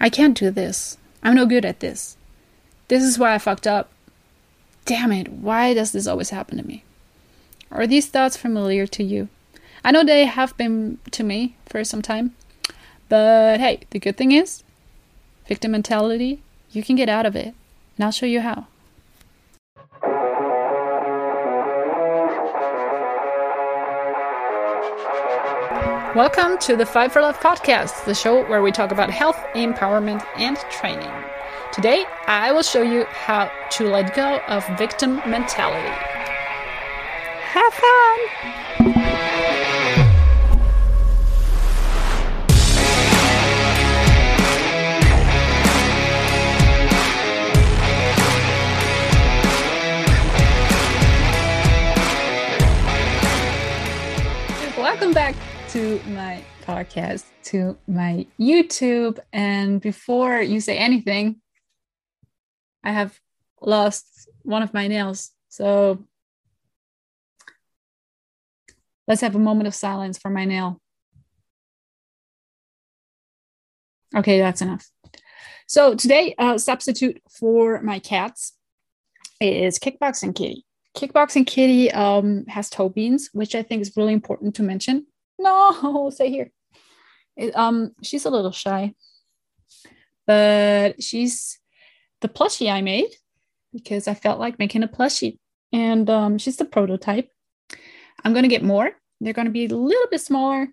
I 0.00 0.10
can't 0.10 0.36
do 0.36 0.50
this. 0.50 0.98
I'm 1.22 1.34
no 1.34 1.46
good 1.46 1.64
at 1.64 1.80
this. 1.80 2.16
This 2.88 3.02
is 3.02 3.18
why 3.18 3.34
I 3.34 3.38
fucked 3.38 3.66
up. 3.66 3.90
Damn 4.84 5.12
it, 5.12 5.28
why 5.28 5.74
does 5.74 5.92
this 5.92 6.06
always 6.06 6.30
happen 6.30 6.56
to 6.56 6.66
me? 6.66 6.84
Are 7.70 7.86
these 7.86 8.06
thoughts 8.06 8.36
familiar 8.36 8.86
to 8.86 9.02
you? 9.02 9.28
I 9.84 9.90
know 9.90 10.02
they 10.02 10.24
have 10.24 10.56
been 10.56 10.98
to 11.10 11.22
me 11.22 11.56
for 11.66 11.84
some 11.84 12.02
time, 12.02 12.34
but 13.08 13.60
hey, 13.60 13.80
the 13.90 13.98
good 13.98 14.16
thing 14.16 14.32
is, 14.32 14.62
victim 15.46 15.72
mentality, 15.72 16.40
you 16.72 16.82
can 16.82 16.96
get 16.96 17.08
out 17.08 17.26
of 17.26 17.36
it, 17.36 17.54
and 17.96 18.04
I'll 18.04 18.10
show 18.10 18.26
you 18.26 18.40
how. 18.40 18.66
Welcome 26.14 26.56
to 26.60 26.74
the 26.74 26.86
Five 26.86 27.12
for 27.12 27.20
Love 27.20 27.38
podcast, 27.38 28.06
the 28.06 28.14
show 28.14 28.42
where 28.48 28.62
we 28.62 28.72
talk 28.72 28.92
about 28.92 29.10
health, 29.10 29.36
empowerment, 29.54 30.24
and 30.38 30.56
training. 30.70 31.12
Today, 31.70 32.06
I 32.26 32.50
will 32.50 32.62
show 32.62 32.80
you 32.80 33.04
how 33.04 33.50
to 33.72 33.84
let 33.86 34.14
go 34.14 34.40
of 34.48 34.66
victim 34.78 35.16
mentality. 35.26 35.86
Have 37.42 37.74
fun! 37.74 38.18
Welcome 54.78 55.12
back 55.12 55.34
to 55.68 56.00
my 56.08 56.42
podcast, 56.62 57.24
to 57.42 57.76
my 57.86 58.26
YouTube. 58.40 59.18
And 59.34 59.82
before 59.82 60.40
you 60.40 60.60
say 60.60 60.78
anything, 60.78 61.42
I 62.82 62.92
have 62.92 63.20
lost 63.60 64.30
one 64.44 64.62
of 64.62 64.72
my 64.72 64.88
nails. 64.88 65.30
So 65.50 66.02
let's 69.06 69.20
have 69.20 69.34
a 69.34 69.38
moment 69.38 69.66
of 69.66 69.74
silence 69.74 70.16
for 70.16 70.30
my 70.30 70.46
nail. 70.46 70.80
Okay, 74.16 74.38
that's 74.38 74.62
enough. 74.62 74.88
So 75.66 75.94
today, 75.94 76.34
a 76.38 76.42
uh, 76.42 76.58
substitute 76.58 77.20
for 77.28 77.82
my 77.82 77.98
cats 77.98 78.54
is 79.38 79.78
Kickboxing 79.78 80.34
Kitty. 80.34 80.64
Kickboxing 80.96 81.46
Kitty 81.46 81.92
um, 81.92 82.46
has 82.46 82.70
toe 82.70 82.88
beans, 82.88 83.28
which 83.34 83.54
I 83.54 83.62
think 83.62 83.82
is 83.82 83.94
really 83.98 84.14
important 84.14 84.54
to 84.54 84.62
mention. 84.62 85.06
No, 85.38 86.10
stay 86.14 86.30
here. 86.30 86.50
It, 87.36 87.56
um, 87.56 87.92
she's 88.02 88.24
a 88.24 88.30
little 88.30 88.52
shy, 88.52 88.94
but 90.26 91.02
she's 91.02 91.58
the 92.20 92.28
plushie 92.28 92.70
I 92.72 92.80
made 92.80 93.10
because 93.72 94.08
I 94.08 94.14
felt 94.14 94.40
like 94.40 94.58
making 94.58 94.82
a 94.82 94.88
plushie, 94.88 95.38
and 95.72 96.08
um, 96.10 96.38
she's 96.38 96.56
the 96.56 96.64
prototype. 96.64 97.30
I'm 98.24 98.34
gonna 98.34 98.48
get 98.48 98.64
more. 98.64 98.90
They're 99.20 99.32
gonna 99.32 99.50
be 99.50 99.66
a 99.66 99.76
little 99.76 100.08
bit 100.10 100.20
smaller, 100.20 100.68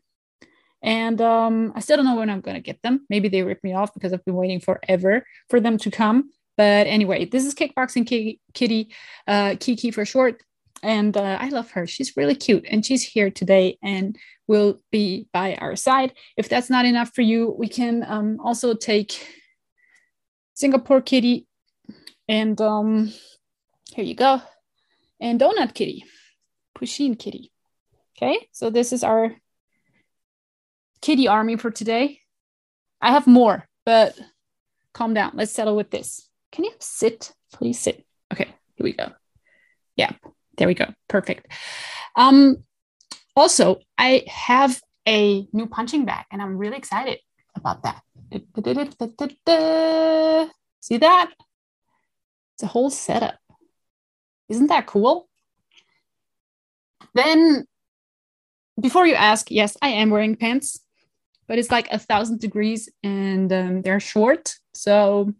and 0.81 1.21
um, 1.21 1.73
I 1.75 1.81
still 1.81 1.97
don't 1.97 2.05
know 2.05 2.15
when 2.15 2.31
I'm 2.31 2.41
gonna 2.41 2.61
get 2.61 2.81
them. 2.81 3.05
Maybe 3.09 3.29
they 3.29 3.43
rip 3.43 3.63
me 3.63 3.73
off 3.73 3.93
because 3.93 4.11
I've 4.11 4.25
been 4.25 4.35
waiting 4.35 4.59
forever 4.59 5.25
for 5.49 5.59
them 5.59 5.77
to 5.79 5.91
come. 5.91 6.31
But 6.57 6.87
anyway, 6.87 7.25
this 7.25 7.45
is 7.45 7.53
Kickboxing 7.53 8.39
Kitty, 8.53 8.93
uh, 9.27 9.55
Kiki 9.59 9.91
for 9.91 10.05
short. 10.05 10.41
And 10.85 11.17
uh, 11.17 11.39
I 11.41 11.49
love 11.49 11.71
her. 11.71 11.87
She's 11.87 12.15
really 12.15 12.35
cute. 12.35 12.63
And 12.69 12.85
she's 12.85 13.01
here 13.01 13.31
today 13.31 13.79
and 13.81 14.15
will 14.45 14.81
be 14.91 15.27
by 15.33 15.55
our 15.55 15.75
side. 15.75 16.13
If 16.37 16.47
that's 16.47 16.69
not 16.69 16.85
enough 16.85 17.11
for 17.15 17.23
you, 17.23 17.55
we 17.57 17.67
can 17.67 18.05
um, 18.07 18.39
also 18.39 18.75
take 18.75 19.27
Singapore 20.53 21.01
Kitty 21.01 21.47
and 22.27 22.61
um, 22.61 23.11
here 23.91 24.05
you 24.05 24.13
go. 24.13 24.41
And 25.19 25.39
Donut 25.39 25.73
Kitty, 25.73 26.05
Pusheen 26.77 27.17
Kitty. 27.17 27.51
Okay, 28.17 28.47
so 28.51 28.69
this 28.69 28.93
is 28.93 29.03
our 29.03 29.31
kitty 31.01 31.27
army 31.27 31.57
for 31.57 31.71
today. 31.71 32.19
I 33.01 33.11
have 33.11 33.25
more, 33.25 33.67
but 33.85 34.17
calm 34.93 35.13
down. 35.15 35.31
Let's 35.33 35.51
settle 35.51 35.75
with 35.75 35.89
this. 35.89 36.29
Can 36.51 36.63
you 36.63 36.71
sit? 36.79 37.33
Please 37.53 37.79
sit. 37.79 38.05
Okay, 38.31 38.45
here 38.75 38.83
we 38.83 38.93
go. 38.93 39.11
Yeah, 39.95 40.11
there 40.57 40.67
we 40.67 40.73
go. 40.73 40.93
Perfect. 41.07 41.47
Um, 42.15 42.63
also, 43.35 43.79
I 43.97 44.23
have 44.27 44.81
a 45.07 45.47
new 45.53 45.67
punching 45.67 46.05
bag 46.05 46.25
and 46.31 46.41
I'm 46.41 46.57
really 46.57 46.77
excited 46.77 47.19
about 47.55 47.83
that. 47.83 48.01
See 50.81 50.97
that? 50.97 51.31
It's 52.55 52.63
a 52.63 52.67
whole 52.67 52.89
setup. 52.89 53.37
Isn't 54.49 54.67
that 54.67 54.85
cool? 54.85 55.27
Then, 57.13 57.65
before 58.79 59.07
you 59.07 59.15
ask, 59.15 59.49
yes, 59.49 59.77
I 59.81 59.89
am 59.89 60.09
wearing 60.09 60.35
pants, 60.35 60.79
but 61.47 61.57
it's 61.57 61.71
like 61.71 61.87
a 61.91 61.99
thousand 61.99 62.39
degrees 62.39 62.89
and 63.03 63.51
um, 63.51 63.81
they're 63.81 63.99
short. 63.99 64.55
So, 64.73 65.33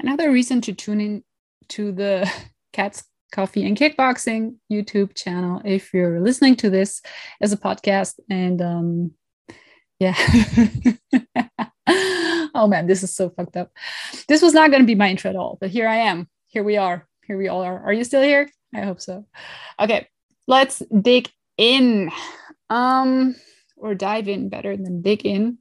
another 0.00 0.30
reason 0.30 0.60
to 0.62 0.72
tune 0.72 1.00
in 1.00 1.24
to 1.68 1.92
the 1.92 2.30
Cats 2.72 3.04
Coffee 3.32 3.66
and 3.66 3.76
Kickboxing 3.76 4.54
YouTube 4.70 5.16
channel 5.16 5.60
if 5.64 5.92
you're 5.92 6.20
listening 6.20 6.54
to 6.56 6.70
this 6.70 7.02
as 7.40 7.52
a 7.52 7.56
podcast. 7.56 8.20
And 8.30 8.62
um, 8.62 9.12
yeah. 9.98 10.14
oh 12.54 12.66
man, 12.68 12.86
this 12.86 13.02
is 13.02 13.14
so 13.14 13.30
fucked 13.30 13.56
up. 13.56 13.72
This 14.28 14.42
was 14.42 14.52
not 14.52 14.70
going 14.70 14.82
to 14.82 14.86
be 14.86 14.94
my 14.94 15.08
intro 15.08 15.30
at 15.30 15.36
all, 15.36 15.58
but 15.60 15.70
here 15.70 15.88
I 15.88 15.96
am. 15.96 16.28
Here 16.48 16.62
we 16.62 16.76
are. 16.76 17.08
Here 17.26 17.38
we 17.38 17.48
all 17.48 17.62
are. 17.62 17.82
Are 17.82 17.92
you 17.92 18.04
still 18.04 18.22
here? 18.22 18.50
I 18.74 18.82
hope 18.82 19.00
so. 19.00 19.26
Okay, 19.80 20.06
let's 20.46 20.82
dig 21.00 21.30
in. 21.56 22.10
Um, 22.70 23.34
or 23.76 23.94
dive 23.94 24.28
in 24.28 24.48
better 24.48 24.76
than 24.76 25.02
dig 25.02 25.26
in. 25.26 25.58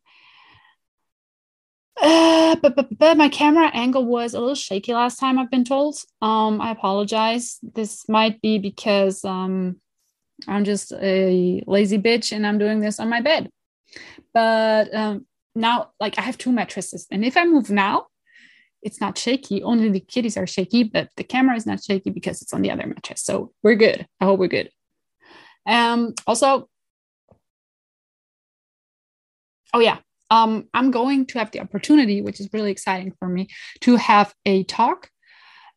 Uh, 2.00 2.56
but, 2.62 2.76
but, 2.76 2.98
but 2.98 3.18
my 3.18 3.30
camera 3.30 3.70
angle 3.74 4.06
was 4.06 4.34
a 4.34 4.40
little 4.40 4.56
shaky 4.56 4.94
last 4.94 5.20
time 5.20 5.38
I've 5.38 5.52
been 5.52 5.66
told. 5.66 5.98
Um, 6.22 6.62
I 6.62 6.72
apologize. 6.72 7.60
This 7.62 8.08
might 8.08 8.42
be 8.42 8.60
because 8.60 9.24
um, 9.26 9.80
I'm 10.48 10.64
just 10.64 10.92
a 10.94 11.64
lazy 11.68 11.98
bitch 11.98 12.32
and 12.32 12.46
I'm 12.46 12.58
doing 12.58 12.80
this 12.80 13.00
on 13.00 13.10
my 13.10 13.22
bed. 13.22 13.50
But 14.34 14.94
um, 14.94 15.26
now, 15.56 15.92
like 16.00 16.18
I 16.18 16.22
have 16.22 16.38
two 16.38 16.52
mattresses, 16.52 17.08
and 17.12 17.26
if 17.26 17.36
I 17.36 17.46
move 17.46 17.70
now, 17.70 18.08
it's 18.82 19.02
not 19.02 19.18
shaky. 19.18 19.62
Only 19.62 19.90
the 19.90 20.00
kitties 20.00 20.38
are 20.38 20.48
shaky, 20.48 20.84
but 20.84 21.10
the 21.18 21.24
camera 21.24 21.56
is 21.56 21.66
not 21.66 21.84
shaky 21.84 22.10
because 22.10 22.42
it's 22.42 22.54
on 22.54 22.62
the 22.62 22.72
other 22.72 22.88
mattress. 22.88 23.22
So 23.22 23.52
we're 23.62 23.76
good. 23.76 24.08
I 24.20 24.26
hope 24.26 24.40
we're 24.40 24.48
good. 24.48 24.70
Um, 25.68 26.14
also, 26.26 26.68
oh 29.74 29.80
yeah, 29.80 30.00
um, 30.32 30.70
I'm 30.74 30.92
going 30.92 31.26
to 31.28 31.40
have 31.40 31.52
the 31.52 31.60
opportunity, 31.60 32.22
which 32.22 32.40
is 32.40 32.50
really 32.54 32.72
exciting 32.72 33.14
for 33.20 33.28
me, 33.28 33.50
to 33.82 33.98
have 33.98 34.34
a 34.46 34.64
talk 34.64 35.10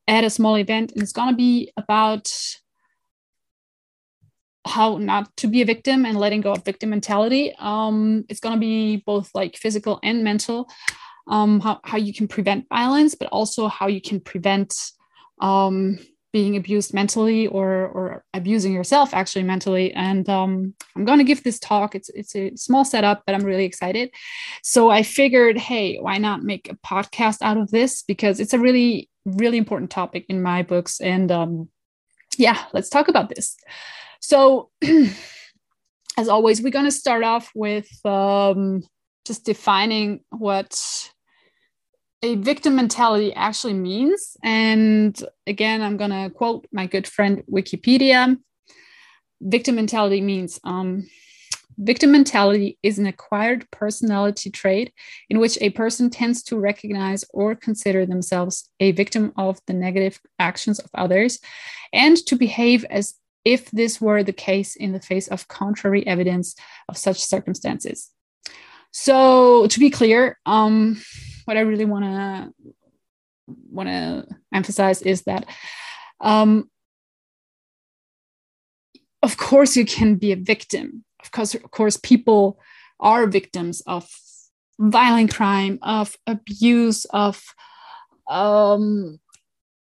at 0.06 0.22
a 0.22 0.31
small 0.31 0.56
event. 0.56 0.92
And 0.92 1.03
it's 1.03 1.12
going 1.12 1.31
to 1.31 1.37
be 1.37 1.72
about 1.76 2.32
how 4.64 4.97
not 4.97 5.37
to 5.38 5.48
be 5.48 5.60
a 5.60 5.66
victim 5.66 6.06
and 6.06 6.19
letting 6.19 6.41
go 6.41 6.53
of 6.53 6.64
victim 6.64 6.91
mentality. 6.91 7.53
Um, 7.59 8.25
it's 8.28 8.41
going 8.41 8.54
to 8.54 8.60
be 8.60 9.03
both 9.04 9.28
like 9.34 9.56
physical 9.56 9.98
and 10.04 10.22
mental, 10.22 10.70
um, 11.26 11.59
how, 11.59 11.81
how 11.82 11.98
you 11.98 12.14
can 12.14 12.28
prevent 12.28 12.69
violence, 12.69 13.16
but 13.16 13.28
also 13.28 13.66
how 13.66 13.88
you 13.88 14.00
can 14.00 14.20
prevent 14.20 14.72
um, 15.41 15.98
being 16.34 16.56
abused 16.56 16.92
mentally 16.92 17.46
or 17.46 17.86
or 17.86 18.24
abusing 18.34 18.72
yourself 18.72 19.14
actually 19.14 19.44
mentally. 19.44 19.92
And 19.94 20.28
um, 20.28 20.74
i'm 20.96 21.04
going 21.04 21.18
to 21.20 21.24
give 21.24 21.44
this 21.44 21.60
talk. 21.60 21.94
It's 21.94 22.08
it's 22.10 22.34
a 22.34 22.56
small 22.56 22.84
setup 22.84 23.22
but 23.24 23.36
i'm 23.36 23.44
really 23.44 23.64
excited. 23.64 24.10
So 24.64 24.90
i 24.90 25.04
figured 25.04 25.56
hey 25.56 25.96
why 25.98 26.18
not 26.18 26.42
make 26.42 26.68
a 26.68 26.74
podcast 26.74 27.38
out 27.40 27.56
of 27.56 27.70
this? 27.70 28.02
Because 28.02 28.40
it's 28.40 28.52
a 28.52 28.58
really 28.58 29.08
really 29.25 29.58
important 29.58 29.92
topic 29.92 30.26
in 30.28 30.42
my 30.42 30.64
books. 30.64 31.00
And 31.00 31.31
um, 31.31 31.69
yeah 32.37 32.64
let's 32.72 32.90
talk 32.90 33.06
about 33.06 33.28
this. 33.28 33.56
So 34.20 34.70
as 36.19 36.28
always 36.28 36.60
we're 36.60 36.70
going 36.78 36.84
to 36.84 36.90
start 36.90 37.22
off 37.22 37.52
with 37.54 37.88
um, 38.04 38.82
just 39.25 39.44
defining 39.44 40.25
what 40.30 40.75
a 42.25 42.37
victim 42.37 42.75
mentality 42.75 43.35
actually 43.35 43.75
means. 43.75 44.37
And 44.43 45.15
again, 45.47 45.82
I'm 45.82 45.99
going 45.99 46.11
to 46.11 46.31
quote 46.31 46.67
my 46.73 46.87
good 46.87 47.06
friend 47.06 47.43
Wikipedia. 47.53 48.38
Victim 49.43 49.75
mentality 49.75 50.23
means 50.23 50.59
um, 50.65 51.06
victim 51.76 52.12
mentality 52.12 52.79
is 52.82 52.99
an 52.99 53.05
acquired 53.05 53.71
personality 53.71 54.50
trait 54.50 54.94
in 55.29 55.38
which 55.38 55.59
a 55.61 55.69
person 55.71 56.09
tends 56.09 56.43
to 56.44 56.59
recognize 56.59 57.26
or 57.35 57.55
consider 57.55 58.06
themselves 58.06 58.71
a 58.81 58.93
victim 58.93 59.35
of 59.37 59.61
the 59.67 59.75
negative 59.75 60.19
actions 60.38 60.79
of 60.79 60.88
others 60.94 61.41
and 61.93 62.17
to 62.17 62.37
behave 62.37 62.87
as 62.88 63.17
if 63.44 63.71
this 63.71 64.00
were 64.00 64.23
the 64.23 64.32
case 64.32 64.76
in 64.76 64.93
the 64.93 65.00
face 65.00 65.29
of 65.29 65.49
contrary 65.49 66.06
evidence 66.06 66.55
of 66.88 66.97
such 66.97 67.23
circumstances. 67.23 68.09
So, 68.93 69.67
to 69.67 69.79
be 69.79 69.91
clear, 69.91 70.38
um, 70.47 71.03
what 71.44 71.56
I 71.56 71.61
really 71.61 71.85
want 71.85 72.05
to 72.05 72.52
want 73.70 73.88
to 73.88 74.26
emphasize 74.52 75.02
is 75.02 75.23
that 75.23 75.46
um, 76.20 76.70
of 79.23 79.37
course 79.37 79.76
you 79.76 79.85
can 79.85 80.17
be 80.17 80.32
a 80.32 80.37
victim. 80.37 81.05
Of 81.23 81.31
course 81.31 81.55
of 81.55 81.70
course 81.70 81.96
people 81.96 82.58
are 83.00 83.26
victims 83.26 83.82
of 83.87 84.08
violent 84.79 85.32
crime 85.32 85.79
of 85.82 86.17
abuse 86.26 87.05
of 87.06 87.43
um, 88.29 89.20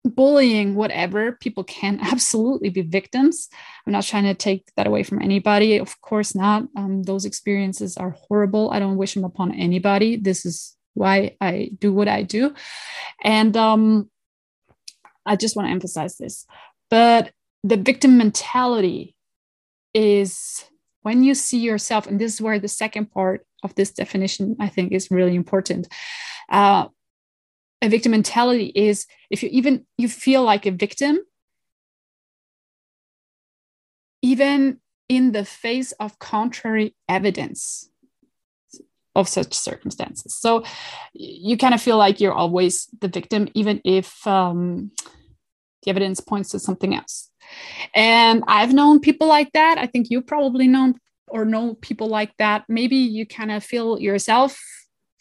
bullying 0.05 0.75
whatever. 0.75 1.33
People 1.33 1.63
can 1.63 1.99
absolutely 2.01 2.69
be 2.69 2.81
victims. 2.81 3.49
I'm 3.85 3.93
not 3.93 4.03
trying 4.03 4.23
to 4.23 4.33
take 4.33 4.65
that 4.77 4.87
away 4.87 5.03
from 5.03 5.21
anybody. 5.21 5.77
Of 5.77 5.99
course 6.01 6.35
not. 6.35 6.63
Um, 6.75 7.03
those 7.03 7.25
experiences 7.25 7.97
are 7.97 8.11
horrible. 8.11 8.71
I 8.71 8.79
don't 8.79 8.97
wish 8.97 9.13
them 9.13 9.23
upon 9.23 9.53
anybody. 9.53 10.15
This 10.15 10.45
is 10.45 10.75
why 10.99 11.37
I 11.39 11.71
do 11.79 11.93
what 11.93 12.07
I 12.07 12.23
do. 12.23 12.53
And 13.23 13.55
um, 13.55 14.09
I 15.25 15.35
just 15.35 15.55
want 15.55 15.67
to 15.67 15.71
emphasize 15.71 16.17
this. 16.17 16.45
But 16.89 17.31
the 17.63 17.77
victim 17.77 18.17
mentality 18.17 19.15
is 19.93 20.65
when 21.01 21.23
you 21.23 21.33
see 21.33 21.59
yourself, 21.59 22.05
and 22.05 22.19
this 22.19 22.33
is 22.35 22.41
where 22.41 22.59
the 22.59 22.67
second 22.67 23.11
part 23.11 23.45
of 23.63 23.73
this 23.75 23.91
definition 23.91 24.57
I 24.59 24.67
think 24.67 24.91
is 24.91 25.09
really 25.09 25.35
important. 25.35 25.87
Uh, 26.49 26.87
a 27.81 27.87
victim 27.87 28.11
mentality 28.11 28.71
is 28.75 29.07
if 29.29 29.41
you 29.41 29.49
even 29.53 29.85
you 29.97 30.09
feel 30.09 30.43
like 30.43 30.65
a 30.65 30.71
victim, 30.71 31.19
even 34.21 34.79
in 35.07 35.31
the 35.31 35.45
face 35.45 35.93
of 35.93 36.19
contrary 36.19 36.93
evidence 37.07 37.88
of 39.19 39.27
such 39.27 39.53
circumstances. 39.53 40.35
So 40.35 40.63
you 41.13 41.57
kind 41.57 41.73
of 41.73 41.81
feel 41.81 41.97
like 41.97 42.19
you're 42.19 42.33
always 42.33 42.87
the 42.99 43.07
victim, 43.07 43.47
even 43.53 43.81
if 43.83 44.25
um, 44.27 44.91
the 45.83 45.91
evidence 45.91 46.19
points 46.19 46.49
to 46.51 46.59
something 46.59 46.95
else. 46.95 47.29
And 47.95 48.43
I've 48.47 48.73
known 48.73 48.99
people 48.99 49.27
like 49.27 49.51
that. 49.53 49.77
I 49.77 49.87
think 49.87 50.09
you 50.09 50.21
probably 50.21 50.67
know 50.67 50.93
or 51.27 51.45
know 51.45 51.75
people 51.75 52.07
like 52.07 52.35
that. 52.37 52.65
Maybe 52.67 52.95
you 52.95 53.25
kind 53.25 53.51
of 53.51 53.63
feel 53.63 53.99
yourself 53.99 54.59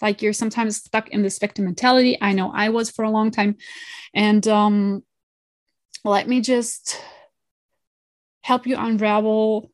like 0.01 0.23
you're 0.23 0.33
sometimes 0.33 0.77
stuck 0.77 1.09
in 1.09 1.23
this 1.23 1.39
victim 1.39 1.65
mentality. 1.65 2.17
I 2.21 2.33
know 2.33 2.51
I 2.55 2.69
was 2.69 2.91
for 2.91 3.05
a 3.05 3.11
long 3.11 3.31
time. 3.31 3.57
And 4.15 4.47
um, 4.47 5.03
let 6.05 6.29
me 6.29 6.41
just 6.41 7.01
help 8.43 8.67
you 8.67 8.77
unravel 8.77 9.71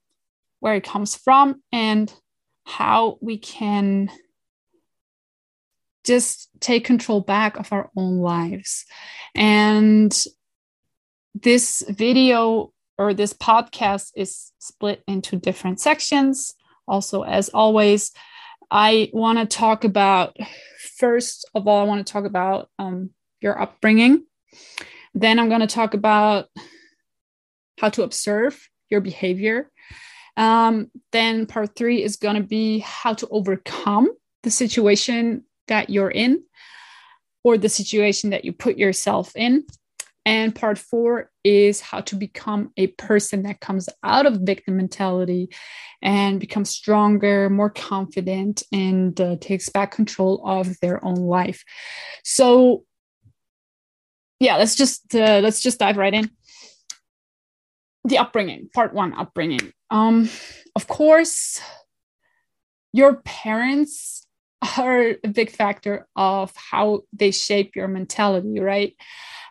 where 0.60 0.74
it 0.74 0.84
comes 0.84 1.14
from 1.14 1.62
and 1.72 2.12
how 2.64 3.18
we 3.20 3.38
can 3.38 4.10
just 6.04 6.48
take 6.60 6.84
control 6.84 7.20
back 7.20 7.56
of 7.56 7.72
our 7.72 7.90
own 7.96 8.18
lives. 8.18 8.84
And 9.34 10.14
this 11.34 11.82
video 11.88 12.72
or 12.98 13.14
this 13.14 13.32
podcast 13.32 14.12
is 14.14 14.52
split 14.58 15.02
into 15.08 15.36
different 15.36 15.80
sections. 15.80 16.54
Also, 16.86 17.22
as 17.22 17.48
always, 17.48 18.12
I 18.70 19.10
want 19.12 19.38
to 19.38 19.46
talk 19.46 19.84
about 19.84 20.36
first 20.98 21.48
of 21.54 21.66
all, 21.66 21.80
I 21.80 21.84
want 21.84 22.06
to 22.06 22.12
talk 22.12 22.24
about 22.24 22.68
um, 22.78 23.10
your 23.40 23.60
upbringing. 23.60 24.24
Then 25.14 25.38
I'm 25.38 25.48
going 25.48 25.60
to 25.60 25.66
talk 25.66 25.94
about 25.94 26.48
how 27.78 27.90
to 27.90 28.02
observe 28.02 28.68
your 28.90 29.00
behavior 29.00 29.70
um, 30.36 30.90
then 31.12 31.46
part 31.46 31.76
three 31.76 32.02
is 32.02 32.16
going 32.16 32.36
to 32.36 32.42
be 32.42 32.80
how 32.80 33.14
to 33.14 33.28
overcome 33.28 34.10
the 34.42 34.50
situation 34.50 35.44
that 35.68 35.90
you're 35.90 36.10
in 36.10 36.42
or 37.42 37.58
the 37.58 37.68
situation 37.68 38.30
that 38.30 38.44
you 38.44 38.52
put 38.52 38.76
yourself 38.76 39.34
in. 39.36 39.64
And 40.26 40.54
part 40.54 40.78
four 40.78 41.30
is 41.44 41.82
how 41.82 42.00
to 42.02 42.16
become 42.16 42.72
a 42.78 42.86
person 42.86 43.42
that 43.42 43.60
comes 43.60 43.90
out 44.02 44.24
of 44.24 44.40
victim 44.40 44.78
mentality 44.78 45.50
and 46.00 46.40
becomes 46.40 46.70
stronger, 46.70 47.50
more 47.50 47.68
confident, 47.68 48.62
and 48.72 49.18
uh, 49.20 49.36
takes 49.40 49.68
back 49.68 49.92
control 49.92 50.42
of 50.46 50.80
their 50.80 51.04
own 51.04 51.16
life. 51.16 51.62
So, 52.24 52.84
yeah, 54.40 54.56
let's 54.56 54.74
just 54.74 55.14
uh, 55.14 55.40
let's 55.42 55.60
just 55.60 55.78
dive 55.78 55.98
right 55.98 56.14
in. 56.14 56.30
The 58.06 58.18
upbringing, 58.18 58.70
part 58.74 58.94
one, 58.94 59.12
upbringing. 59.12 59.72
Um, 59.90 60.28
of 60.74 60.86
course, 60.86 61.60
your 62.92 63.16
parents 63.24 64.26
are 64.78 65.16
a 65.22 65.28
big 65.28 65.50
factor 65.50 66.06
of 66.16 66.52
how 66.56 67.02
they 67.12 67.30
shape 67.30 67.76
your 67.76 67.88
mentality, 67.88 68.60
right? 68.60 68.94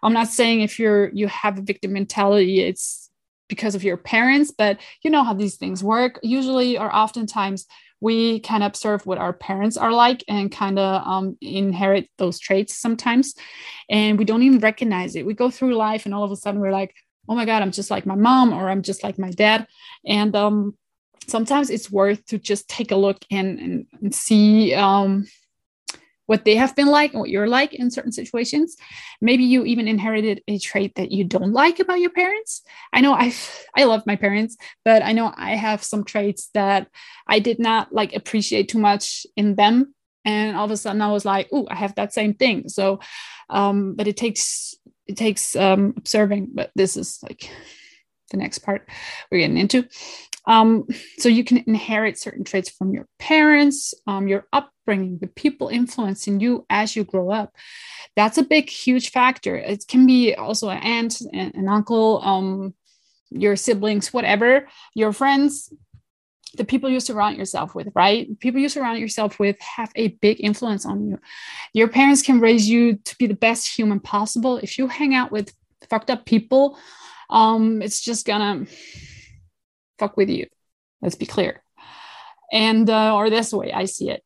I'm 0.02 0.14
not 0.14 0.28
saying 0.28 0.62
if 0.62 0.80
you're 0.80 1.10
you 1.10 1.28
have 1.28 1.58
a 1.58 1.62
victim 1.62 1.94
mentality, 1.94 2.62
it's 2.62 3.10
because 3.48 3.76
of 3.76 3.84
your 3.84 3.98
parents, 3.98 4.52
but 4.52 4.80
you 5.04 5.12
know 5.12 5.24
how 5.24 5.34
these 5.34 5.56
things 5.56 5.84
work. 5.84 6.20
Usually, 6.24 6.78
or 6.78 6.94
oftentimes, 6.94 7.66
we 8.02 8.40
can 8.42 8.62
observe 8.62 9.06
what 9.06 9.18
our 9.18 9.32
parents 9.32 9.78
are 9.78 9.92
like 9.92 10.24
and 10.28 10.52
kind 10.52 10.78
of 10.78 11.08
um, 11.08 11.38
inherit 11.42 12.10
those 12.18 12.40
traits 12.40 12.76
sometimes, 12.76 13.34
and 13.90 14.18
we 14.18 14.26
don't 14.26 14.44
even 14.44 14.60
recognize 14.60 15.16
it. 15.16 15.26
We 15.26 15.34
go 15.34 15.50
through 15.50 15.76
life, 15.76 16.06
and 16.06 16.14
all 16.14 16.24
of 16.24 16.32
a 16.32 16.36
sudden, 16.36 16.60
we're 16.60 16.72
like, 16.72 16.94
oh 17.30 17.36
my 17.36 17.46
god 17.46 17.62
i'm 17.62 17.72
just 17.72 17.92
like 17.92 18.06
my 18.06 18.16
mom 18.16 18.54
or 18.54 18.70
i'm 18.70 18.82
just 18.82 19.04
like 19.04 19.18
my 19.18 19.32
dad. 19.32 19.68
And 20.06 20.36
um, 20.36 20.78
sometimes 21.28 21.70
it's 21.70 21.92
worth 21.92 22.26
to 22.28 22.38
just 22.38 22.68
take 22.68 22.92
a 22.92 22.96
look 22.96 23.24
and, 23.32 23.60
and, 23.60 23.86
and 24.02 24.14
see 24.14 24.74
um, 24.74 25.26
what 26.26 26.46
they 26.46 26.56
have 26.56 26.76
been 26.76 26.88
like 26.88 27.12
and 27.12 27.20
what 27.20 27.30
you're 27.30 27.48
like 27.48 27.74
in 27.74 27.92
certain 27.92 28.12
situations. 28.12 28.76
Maybe 29.22 29.44
you 29.44 29.66
even 29.66 29.88
inherited 29.88 30.42
a 30.48 30.58
trait 30.58 30.96
that 30.96 31.12
you 31.12 31.24
don't 31.24 31.54
like 31.54 31.80
about 31.80 32.00
your 32.00 32.12
parents. 32.12 32.62
I 32.92 33.02
know 33.02 33.14
i 33.14 33.34
i 33.76 33.84
love 33.86 34.04
my 34.06 34.16
parents 34.16 34.58
but 34.86 35.04
i 35.04 35.12
know 35.12 35.34
i 35.36 35.56
have 35.56 35.84
some 35.84 36.04
traits 36.04 36.50
that 36.54 36.88
i 37.28 37.40
did 37.40 37.60
not 37.60 37.92
like 37.92 38.14
appreciate 38.16 38.70
too 38.70 38.80
much 38.80 39.26
in 39.36 39.56
them. 39.56 39.94
And 40.26 40.56
all 40.56 40.66
of 40.66 40.72
a 40.72 40.78
sudden 40.78 41.02
i 41.02 41.12
was 41.12 41.26
like 41.26 41.50
oh 41.52 41.68
i 41.70 41.76
have 41.76 41.96
that 41.96 42.14
same 42.14 42.34
thing. 42.34 42.70
So 42.70 43.00
um, 43.50 43.96
but 43.96 44.08
it 44.08 44.18
takes 44.18 44.76
it 45.08 45.18
takes 45.18 45.56
um, 45.56 45.94
observing, 45.98 46.50
but 46.54 46.72
this 46.76 46.98
is 46.98 47.20
like 47.24 47.50
the 48.32 48.38
next 48.38 48.60
part 48.60 48.88
we're 49.32 49.40
getting 49.40 49.58
into. 49.58 49.88
Um, 50.46 50.86
so 51.18 51.30
you 51.30 51.44
can 51.44 51.64
inherit 51.68 52.20
certain 52.20 52.44
traits 52.44 52.70
from 52.70 52.94
your 52.94 53.08
parents, 53.18 53.94
um, 54.08 54.28
your 54.28 54.46
upbringing, 54.52 55.20
the 55.20 55.28
people 55.28 55.70
influencing 55.70 56.40
you 56.40 56.66
as 56.70 56.96
you 56.96 57.06
grow 57.06 57.32
up. 57.32 57.56
That's 58.16 58.38
a 58.38 58.44
big, 58.44 58.70
huge 58.70 59.12
factor. 59.12 59.56
It 59.56 59.86
can 59.88 60.06
be 60.06 60.36
also 60.36 60.70
an 60.70 60.80
aunt, 60.84 61.22
an 61.22 61.68
uncle, 61.70 62.22
um, 62.24 62.74
your 63.30 63.56
siblings, 63.56 64.14
whatever, 64.14 64.68
your 64.94 65.14
friends 65.14 65.74
the 66.56 66.66
people 66.66 66.90
you 66.90 67.00
surround 67.00 67.38
yourself 67.38 67.74
with, 67.74 67.88
right? 67.96 68.40
People 68.40 68.62
you 68.62 68.70
surround 68.70 69.00
yourself 69.00 69.40
with 69.40 69.60
have 69.60 69.92
a 69.96 70.10
big 70.10 70.38
influence 70.40 70.86
on 70.86 71.08
you. 71.08 71.20
Your 71.74 71.88
parents 71.88 72.22
can 72.22 72.40
raise 72.40 72.70
you 72.70 72.96
to 72.98 73.16
be 73.18 73.28
the 73.28 73.34
best 73.34 73.68
human 73.68 74.00
possible. 74.00 74.58
If 74.58 74.78
you 74.78 74.88
hang 74.88 75.16
out 75.16 75.32
with 75.32 75.54
fucked 75.90 76.10
up 76.10 76.26
people, 76.26 76.78
um, 77.30 77.82
it's 77.82 78.02
just 78.02 78.26
gonna 78.26 78.66
fuck 79.98 80.16
with 80.16 80.30
you. 80.30 80.48
Let's 81.02 81.16
be 81.16 81.26
clear. 81.26 81.64
And 82.52 82.90
uh, 82.90 83.16
or 83.16 83.30
this 83.30 83.52
way 83.52 83.74
I 83.74 83.86
see 83.86 84.12
it. 84.12 84.24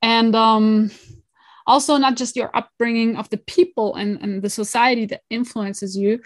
And 0.00 0.34
um, 0.36 0.90
also 1.66 1.96
not 1.96 2.16
just 2.16 2.36
your 2.36 2.50
upbringing 2.54 3.16
of 3.16 3.28
the 3.30 3.38
people 3.38 3.94
and, 3.94 4.20
and 4.20 4.42
the 4.42 4.50
society 4.50 5.06
that 5.06 5.22
influences 5.30 5.96
you 5.96 6.20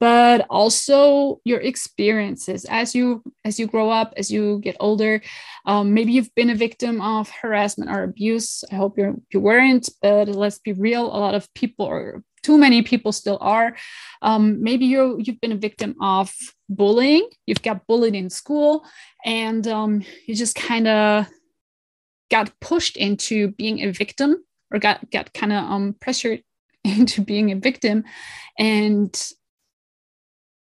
but 0.00 0.46
also 0.50 1.40
your 1.44 1.60
experiences. 1.60 2.64
As 2.64 2.94
you 2.94 3.22
as 3.44 3.58
you 3.58 3.66
grow 3.66 3.90
up 3.90 4.12
as 4.16 4.30
you 4.30 4.60
get 4.62 4.76
older 4.80 5.22
um, 5.64 5.94
maybe 5.94 6.12
you've 6.12 6.34
been 6.34 6.50
a 6.50 6.54
victim 6.54 7.00
of 7.00 7.30
harassment 7.30 7.90
or 7.90 8.02
abuse. 8.02 8.64
I 8.70 8.76
hope 8.76 8.98
you're 8.98 9.14
you 9.32 9.40
weren't 9.40 9.88
but 10.02 10.28
let's 10.28 10.58
be 10.58 10.72
real 10.72 11.06
a 11.06 11.18
lot 11.18 11.34
of 11.34 11.52
people 11.54 11.86
or 11.86 12.22
too 12.42 12.58
many 12.58 12.82
people 12.82 13.10
still 13.10 13.38
are. 13.40 13.74
Um, 14.22 14.62
maybe 14.62 14.86
you 14.86 15.16
you've 15.18 15.40
been 15.40 15.52
a 15.52 15.56
victim 15.56 15.96
of 16.00 16.32
bullying. 16.68 17.28
You've 17.46 17.62
got 17.62 17.86
bullied 17.88 18.14
in 18.14 18.30
school 18.30 18.84
and 19.24 19.66
um, 19.66 20.02
you 20.26 20.34
just 20.34 20.54
kind 20.54 20.86
of 20.86 21.26
got 22.30 22.52
pushed 22.60 22.96
into 22.96 23.52
being 23.52 23.82
a 23.82 23.90
victim 23.90 24.44
or 24.76 24.78
got 24.78 25.10
got 25.10 25.32
kind 25.32 25.52
of 25.52 25.64
um, 25.64 25.96
pressured 26.00 26.42
into 26.84 27.22
being 27.22 27.50
a 27.50 27.56
victim. 27.56 28.04
And 28.58 29.14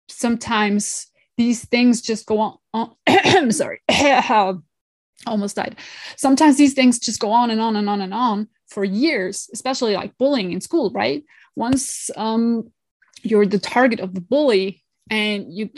sometimes 0.08 1.08
these 1.36 1.64
things 1.64 2.00
just 2.00 2.26
go 2.26 2.38
on, 2.38 2.58
on 2.72 2.94
i'm 3.06 3.50
sorry 3.62 3.80
almost 5.26 5.56
died. 5.56 5.76
Sometimes 6.16 6.56
these 6.56 6.74
things 6.74 6.98
just 6.98 7.20
go 7.20 7.32
on 7.32 7.50
and 7.50 7.60
on 7.60 7.76
and 7.76 7.88
on 7.88 8.00
and 8.00 8.14
on 8.14 8.48
for 8.68 8.84
years 8.84 9.48
especially 9.52 9.94
like 9.94 10.16
bullying 10.18 10.52
in 10.52 10.60
school 10.60 10.90
right? 10.90 11.24
Once 11.56 12.10
um, 12.16 12.70
you're 13.22 13.46
the 13.46 13.58
target 13.58 14.00
of 14.00 14.14
the 14.14 14.20
bully 14.20 14.82
and 15.10 15.52
you 15.52 15.70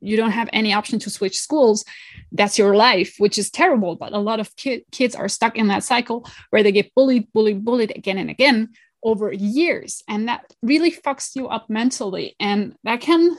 you 0.00 0.16
don't 0.16 0.30
have 0.30 0.48
any 0.52 0.72
option 0.72 0.98
to 0.98 1.10
switch 1.10 1.38
schools 1.38 1.84
that's 2.32 2.58
your 2.58 2.76
life 2.76 3.16
which 3.18 3.38
is 3.38 3.50
terrible. 3.50 3.96
But 3.96 4.12
a 4.12 4.18
lot 4.18 4.40
of 4.40 4.54
ki- 4.56 4.84
kids 4.92 5.14
are 5.14 5.28
stuck 5.28 5.56
in 5.56 5.68
that 5.68 5.84
cycle 5.84 6.26
where 6.50 6.62
they 6.62 6.72
get 6.72 6.94
bullied 6.94 7.32
bullied 7.32 7.64
bullied 7.64 7.96
again 7.96 8.18
and 8.18 8.30
again 8.30 8.70
over 9.02 9.32
years. 9.32 10.02
And 10.08 10.28
that 10.28 10.52
really 10.62 10.92
fucks 10.92 11.34
you 11.34 11.48
up 11.48 11.70
mentally. 11.70 12.36
And 12.38 12.74
that 12.84 13.00
can 13.00 13.36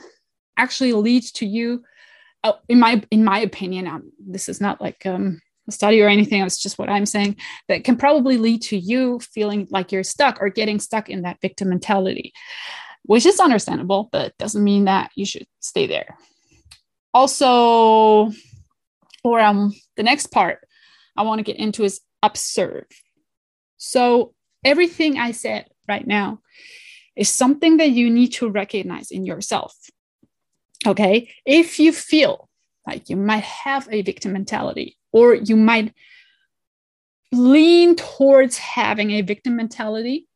actually 0.56 0.92
lead 0.92 1.22
to 1.22 1.46
you 1.46 1.84
uh, 2.44 2.52
in 2.68 2.80
my 2.80 3.02
in 3.10 3.24
my 3.24 3.38
opinion 3.38 3.86
um, 3.86 4.12
this 4.18 4.48
is 4.48 4.60
not 4.60 4.80
like 4.80 5.06
um, 5.06 5.40
a 5.68 5.72
study 5.72 6.02
or 6.02 6.08
anything 6.08 6.42
it's 6.42 6.58
just 6.58 6.76
what 6.76 6.90
i'm 6.90 7.06
saying 7.06 7.36
that 7.68 7.84
can 7.84 7.96
probably 7.96 8.36
lead 8.36 8.60
to 8.60 8.76
you 8.76 9.20
feeling 9.20 9.66
like 9.70 9.92
you're 9.92 10.02
stuck 10.02 10.42
or 10.42 10.48
getting 10.48 10.80
stuck 10.80 11.08
in 11.08 11.22
that 11.22 11.40
victim 11.40 11.68
mentality 11.68 12.32
which 13.04 13.24
is 13.24 13.38
understandable 13.38 14.08
but 14.10 14.36
doesn't 14.38 14.64
mean 14.64 14.86
that 14.86 15.10
you 15.14 15.24
should 15.24 15.46
stay 15.60 15.86
there 15.86 16.18
also 17.14 18.32
or 19.24 19.40
um 19.40 19.72
the 19.96 20.02
next 20.02 20.28
part 20.28 20.66
i 21.16 21.22
want 21.22 21.38
to 21.38 21.44
get 21.44 21.56
into 21.56 21.84
is 21.84 22.00
observe. 22.22 22.86
So 23.76 24.34
everything 24.64 25.18
i 25.18 25.32
said 25.32 25.66
right 25.88 26.06
now 26.06 26.40
is 27.16 27.28
something 27.28 27.78
that 27.78 27.90
you 27.90 28.08
need 28.10 28.28
to 28.34 28.48
recognize 28.48 29.10
in 29.10 29.26
yourself 29.26 29.74
okay? 30.86 31.32
If 31.44 31.78
you 31.78 31.92
feel 31.92 32.48
like 32.86 33.08
you 33.08 33.16
might 33.16 33.44
have 33.44 33.88
a 33.90 34.02
victim 34.02 34.32
mentality 34.32 34.98
or 35.12 35.34
you 35.34 35.56
might 35.56 35.94
lean 37.30 37.96
towards 37.96 38.58
having 38.58 39.12
a 39.12 39.22
victim 39.22 39.56
mentality 39.56 40.28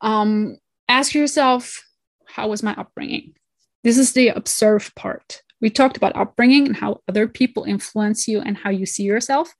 um, 0.00 0.56
ask 0.88 1.14
yourself 1.14 1.84
how 2.26 2.48
was 2.48 2.62
my 2.62 2.74
upbringing 2.74 3.34
this 3.82 3.98
is 3.98 4.12
the 4.12 4.28
observe 4.28 4.92
part. 4.94 5.42
We 5.60 5.70
talked 5.70 5.96
about 5.96 6.16
upbringing 6.16 6.66
and 6.66 6.76
how 6.76 7.00
other 7.08 7.28
people 7.28 7.64
influence 7.64 8.26
you 8.26 8.40
and 8.40 8.56
how 8.56 8.70
you 8.70 8.84
see 8.84 9.04
yourself. 9.04 9.54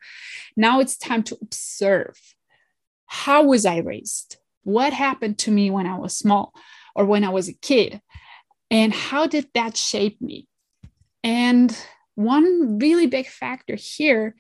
Now 0.57 0.81
it's 0.81 0.97
time 0.97 1.23
to 1.25 1.39
observe. 1.41 2.19
How 3.07 3.45
was 3.45 3.65
i 3.67 3.79
raised? 3.79 4.37
What 4.65 4.93
happened 4.93 5.39
to 5.39 5.51
me 5.51 5.71
when 5.71 5.87
i 5.87 5.97
was 5.97 6.17
small 6.17 6.53
or 6.95 7.05
when 7.05 7.25
i 7.25 7.29
was 7.29 7.49
a 7.49 7.53
kid? 7.53 8.01
And 8.71 8.93
how 8.93 9.27
did 9.27 9.49
that 9.55 9.77
shape 9.77 10.21
me? 10.21 10.49
And 11.23 11.77
one 12.15 12.79
really 12.79 13.07
big 13.07 13.27
factor 13.27 13.77
here 13.77 14.35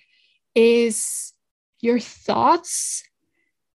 is 0.54 1.32
your 1.80 2.00
thoughts 2.00 3.02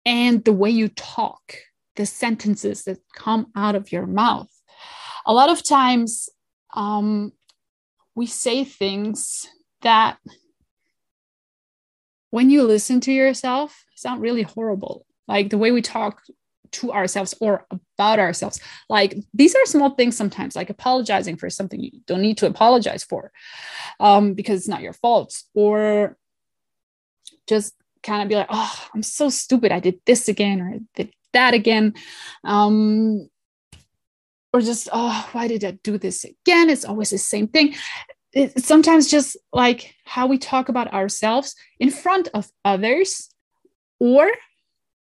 and 0.04 0.44
the 0.44 0.52
way 0.52 0.70
you 0.70 0.88
talk, 0.88 1.54
the 1.96 2.06
sentences 2.06 2.84
that 2.84 2.98
come 3.14 3.50
out 3.54 3.74
of 3.74 3.92
your 3.92 4.06
mouth. 4.06 4.50
A 5.28 5.32
lot 5.32 5.50
of 5.50 5.62
times, 5.62 6.28
um, 6.74 7.32
we 8.16 8.26
say 8.26 8.64
things 8.64 9.46
that 9.82 10.18
when 12.30 12.50
you 12.50 12.64
listen 12.64 13.00
to 13.00 13.12
yourself 13.12 13.84
sound 13.94 14.20
really 14.20 14.42
horrible. 14.42 15.06
Like 15.28 15.50
the 15.50 15.58
way 15.58 15.70
we 15.70 15.82
talk 15.82 16.22
to 16.72 16.92
ourselves 16.92 17.34
or 17.40 17.66
about 17.70 18.18
ourselves. 18.18 18.60
Like 18.88 19.16
these 19.34 19.54
are 19.54 19.64
small 19.66 19.90
things 19.90 20.16
sometimes, 20.16 20.56
like 20.56 20.70
apologizing 20.70 21.36
for 21.36 21.50
something 21.50 21.80
you 21.80 21.90
don't 22.06 22.22
need 22.22 22.38
to 22.38 22.46
apologize 22.46 23.04
for 23.04 23.32
um, 24.00 24.34
because 24.34 24.60
it's 24.60 24.68
not 24.68 24.82
your 24.82 24.92
fault, 24.92 25.42
or 25.54 26.16
just 27.48 27.74
kind 28.02 28.22
of 28.22 28.28
be 28.28 28.36
like, 28.36 28.48
oh, 28.50 28.88
I'm 28.94 29.02
so 29.02 29.28
stupid. 29.28 29.72
I 29.72 29.80
did 29.80 30.00
this 30.06 30.28
again 30.28 30.60
or 30.60 30.68
I 30.68 30.80
did 30.94 31.12
that 31.32 31.54
again. 31.54 31.94
Um, 32.44 33.28
or 34.58 34.60
just, 34.60 34.88
oh, 34.92 35.28
why 35.32 35.46
did 35.46 35.64
I 35.64 35.78
do 35.82 35.98
this 35.98 36.24
again? 36.24 36.68
It's 36.68 36.84
always 36.84 37.10
the 37.10 37.18
same 37.18 37.46
thing. 37.46 37.76
It's 38.32 38.66
sometimes 38.66 39.10
just 39.10 39.36
like 39.52 39.94
how 40.04 40.26
we 40.26 40.36
talk 40.36 40.68
about 40.68 40.92
ourselves 40.92 41.54
in 41.78 41.90
front 41.90 42.28
of 42.34 42.50
others 42.64 43.30
or 44.00 44.30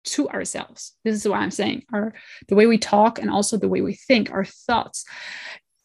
to 0.05 0.29
ourselves. 0.29 0.93
This 1.03 1.15
is 1.15 1.27
what 1.27 1.39
I'm 1.39 1.51
saying. 1.51 1.83
Our 1.93 2.13
the 2.47 2.55
way 2.55 2.65
we 2.65 2.77
talk 2.77 3.19
and 3.19 3.29
also 3.29 3.57
the 3.57 3.69
way 3.69 3.81
we 3.81 3.93
think, 3.93 4.31
our 4.31 4.45
thoughts, 4.45 5.05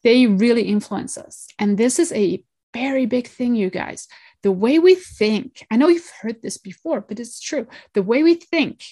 they 0.05 0.27
really 0.27 0.63
influence 0.63 1.19
us. 1.19 1.49
And 1.59 1.77
this 1.77 1.99
is 1.99 2.13
a 2.13 2.43
very 2.73 3.07
big 3.07 3.27
thing, 3.27 3.55
you 3.55 3.71
guys. 3.71 4.09
The 4.43 4.53
way 4.53 4.79
we 4.79 4.95
think, 4.95 5.67
I 5.71 5.77
know 5.77 5.89
you've 5.89 6.11
heard 6.23 6.43
this 6.43 6.59
before, 6.59 7.01
but 7.01 7.19
it's 7.19 7.41
true. 7.41 7.67
The 7.95 8.03
way 8.03 8.23
we 8.23 8.35
think 8.35 8.85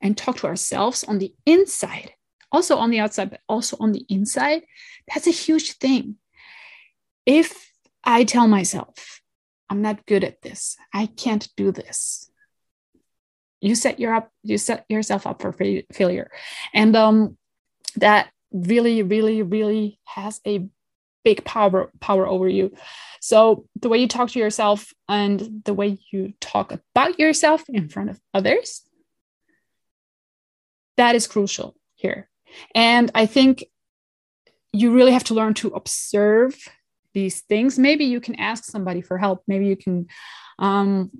and 0.00 0.16
talk 0.16 0.38
to 0.38 0.46
ourselves 0.46 1.02
on 1.04 1.18
the 1.18 1.34
inside, 1.44 2.12
also 2.52 2.76
on 2.76 2.90
the 2.90 3.00
outside, 3.00 3.30
but 3.30 3.40
also 3.48 3.76
on 3.80 3.92
the 3.92 4.04
inside, 4.08 4.62
that's 5.12 5.26
a 5.26 5.32
huge 5.32 5.72
thing. 5.72 6.16
If 7.24 7.72
I 8.04 8.24
tell 8.24 8.46
myself, 8.46 9.20
I'm 9.68 9.82
not 9.82 10.06
good 10.06 10.24
at 10.24 10.42
this, 10.42 10.76
I 10.92 11.06
can't 11.06 11.48
do 11.56 11.72
this, 11.72 12.30
you 13.60 13.74
set 13.74 13.98
your 13.98 14.14
up 14.14 14.30
you 14.42 14.58
set 14.58 14.84
yourself 14.88 15.26
up 15.26 15.40
for 15.42 15.52
fa- 15.52 15.82
failure. 15.92 16.30
And 16.72 16.94
um 16.94 17.36
that 17.96 18.30
really 18.52 19.02
really 19.02 19.42
really 19.42 19.98
has 20.04 20.40
a 20.46 20.68
big 21.24 21.44
power 21.44 21.90
power 22.00 22.26
over 22.26 22.48
you. 22.48 22.72
So 23.20 23.66
the 23.80 23.88
way 23.88 23.98
you 23.98 24.08
talk 24.08 24.30
to 24.30 24.38
yourself 24.38 24.92
and 25.08 25.62
the 25.64 25.74
way 25.74 25.98
you 26.12 26.34
talk 26.40 26.70
about 26.72 27.18
yourself 27.18 27.64
in 27.68 27.88
front 27.88 28.10
of 28.10 28.20
others 28.32 28.82
that 30.96 31.14
is 31.14 31.26
crucial 31.26 31.76
here 31.94 32.28
and 32.74 33.10
i 33.14 33.26
think 33.26 33.64
you 34.72 34.92
really 34.92 35.12
have 35.12 35.24
to 35.24 35.34
learn 35.34 35.54
to 35.54 35.68
observe 35.68 36.54
these 37.14 37.40
things. 37.40 37.78
Maybe 37.78 38.04
you 38.04 38.20
can 38.20 38.34
ask 38.34 38.64
somebody 38.64 39.00
for 39.00 39.16
help. 39.16 39.42
Maybe 39.48 39.66
you 39.66 39.76
can 39.76 40.06
um, 40.58 41.10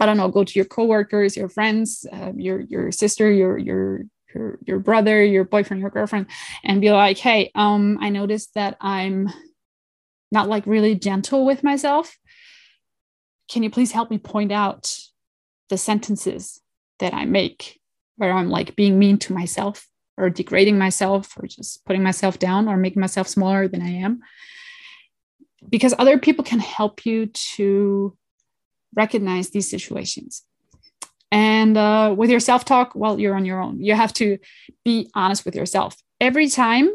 I 0.00 0.06
don't 0.06 0.16
know, 0.16 0.28
go 0.28 0.44
to 0.44 0.58
your 0.58 0.64
coworkers, 0.64 1.36
your 1.36 1.48
friends, 1.48 2.06
uh, 2.12 2.32
your 2.36 2.60
your 2.60 2.92
sister, 2.92 3.30
your 3.30 3.58
your 3.58 4.02
your 4.32 4.58
your 4.64 4.78
brother, 4.78 5.24
your 5.24 5.44
boyfriend, 5.44 5.80
your 5.80 5.90
girlfriend, 5.90 6.26
and 6.64 6.80
be 6.80 6.90
like, 6.90 7.18
hey, 7.18 7.50
um, 7.54 7.98
I 8.00 8.10
noticed 8.10 8.54
that 8.54 8.76
I'm 8.80 9.28
not 10.30 10.48
like 10.48 10.66
really 10.66 10.94
gentle 10.94 11.44
with 11.44 11.62
myself. 11.62 12.16
Can 13.48 13.62
you 13.62 13.70
please 13.70 13.92
help 13.92 14.10
me 14.10 14.18
point 14.18 14.52
out 14.52 14.96
the 15.68 15.78
sentences 15.78 16.60
that 16.98 17.12
I 17.12 17.24
make 17.24 17.80
where 18.16 18.32
I'm 18.32 18.50
like 18.50 18.76
being 18.76 18.98
mean 18.98 19.18
to 19.18 19.32
myself 19.32 19.86
or 20.16 20.30
degrading 20.30 20.78
myself 20.78 21.36
or 21.38 21.46
just 21.46 21.84
putting 21.84 22.02
myself 22.02 22.38
down 22.38 22.68
or 22.68 22.76
making 22.76 23.00
myself 23.00 23.28
smaller 23.28 23.68
than 23.68 23.82
I 23.82 23.90
am? 23.90 24.20
Because 25.68 25.94
other 25.98 26.18
people 26.18 26.44
can 26.44 26.60
help 26.60 27.06
you 27.06 27.26
to 27.26 28.16
recognize 28.94 29.50
these 29.50 29.68
situations. 29.68 30.44
And 31.32 31.76
uh, 31.76 32.14
with 32.16 32.30
your 32.30 32.40
self 32.40 32.64
talk, 32.64 32.92
well, 32.94 33.18
you're 33.18 33.34
on 33.34 33.44
your 33.44 33.60
own. 33.60 33.82
You 33.82 33.94
have 33.94 34.12
to 34.14 34.38
be 34.84 35.10
honest 35.14 35.44
with 35.44 35.56
yourself. 35.56 35.96
Every 36.20 36.48
time 36.48 36.90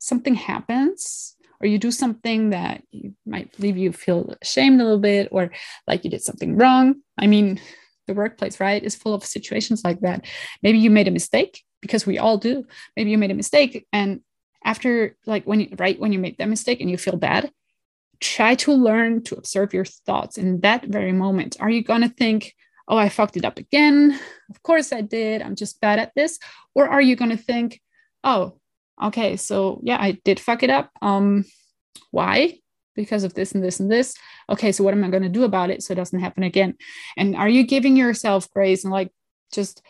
something 0.00 0.34
happens, 0.34 1.36
or 1.60 1.66
you 1.66 1.78
do 1.78 1.90
something 1.90 2.50
that 2.50 2.82
you 2.90 3.14
might 3.26 3.58
leave 3.58 3.76
you 3.76 3.92
feel 3.92 4.34
ashamed 4.40 4.80
a 4.80 4.84
little 4.84 5.00
bit, 5.00 5.28
or 5.30 5.50
like 5.86 6.04
you 6.04 6.10
did 6.10 6.22
something 6.22 6.56
wrong. 6.56 7.02
I 7.18 7.26
mean, 7.26 7.60
the 8.08 8.14
workplace, 8.14 8.58
right, 8.58 8.82
is 8.82 8.96
full 8.96 9.14
of 9.14 9.24
situations 9.24 9.84
like 9.84 10.00
that. 10.00 10.26
Maybe 10.62 10.78
you 10.78 10.90
made 10.90 11.06
a 11.06 11.12
mistake 11.12 11.62
because 11.80 12.04
we 12.04 12.18
all 12.18 12.38
do. 12.38 12.66
Maybe 12.96 13.10
you 13.10 13.18
made 13.18 13.30
a 13.30 13.34
mistake, 13.34 13.86
and 13.92 14.20
after, 14.64 15.16
like, 15.26 15.44
when 15.44 15.60
you 15.60 15.68
right 15.78 15.98
when 16.00 16.12
you 16.12 16.18
made 16.18 16.36
that 16.38 16.48
mistake 16.48 16.80
and 16.80 16.90
you 16.90 16.98
feel 16.98 17.16
bad, 17.16 17.52
try 18.20 18.56
to 18.56 18.72
learn 18.72 19.22
to 19.22 19.36
observe 19.36 19.72
your 19.72 19.84
thoughts 19.84 20.38
in 20.38 20.60
that 20.60 20.84
very 20.84 21.12
moment. 21.12 21.56
Are 21.60 21.70
you 21.70 21.84
going 21.84 22.02
to 22.02 22.08
think, 22.08 22.54
oh, 22.88 22.96
I 22.96 23.08
fucked 23.08 23.36
it 23.36 23.44
up 23.44 23.58
again? 23.58 24.18
Of 24.50 24.62
course 24.62 24.92
I 24.92 25.02
did. 25.02 25.42
I'm 25.42 25.54
just 25.54 25.80
bad 25.80 26.00
at 26.00 26.12
this. 26.16 26.38
Or 26.74 26.88
are 26.88 27.00
you 27.00 27.14
going 27.14 27.30
to 27.30 27.36
think, 27.36 27.80
oh, 28.24 28.58
okay, 29.00 29.36
so 29.36 29.80
yeah, 29.84 29.98
I 30.00 30.18
did 30.24 30.40
fuck 30.40 30.62
it 30.62 30.70
up. 30.70 30.90
Um, 31.00 31.44
why? 32.10 32.58
Because 32.98 33.22
of 33.22 33.34
this 33.34 33.52
and 33.52 33.62
this 33.62 33.78
and 33.78 33.88
this. 33.88 34.16
Okay, 34.50 34.72
so 34.72 34.82
what 34.82 34.92
am 34.92 35.04
I 35.04 35.08
going 35.08 35.22
to 35.22 35.28
do 35.28 35.44
about 35.44 35.70
it 35.70 35.84
so 35.84 35.92
it 35.92 35.96
doesn't 36.02 36.18
happen 36.18 36.42
again? 36.42 36.74
And 37.16 37.36
are 37.36 37.48
you 37.48 37.62
giving 37.62 37.96
yourself 37.96 38.50
grace 38.50 38.82
and 38.82 38.92
like 38.92 39.12
just 39.52 39.82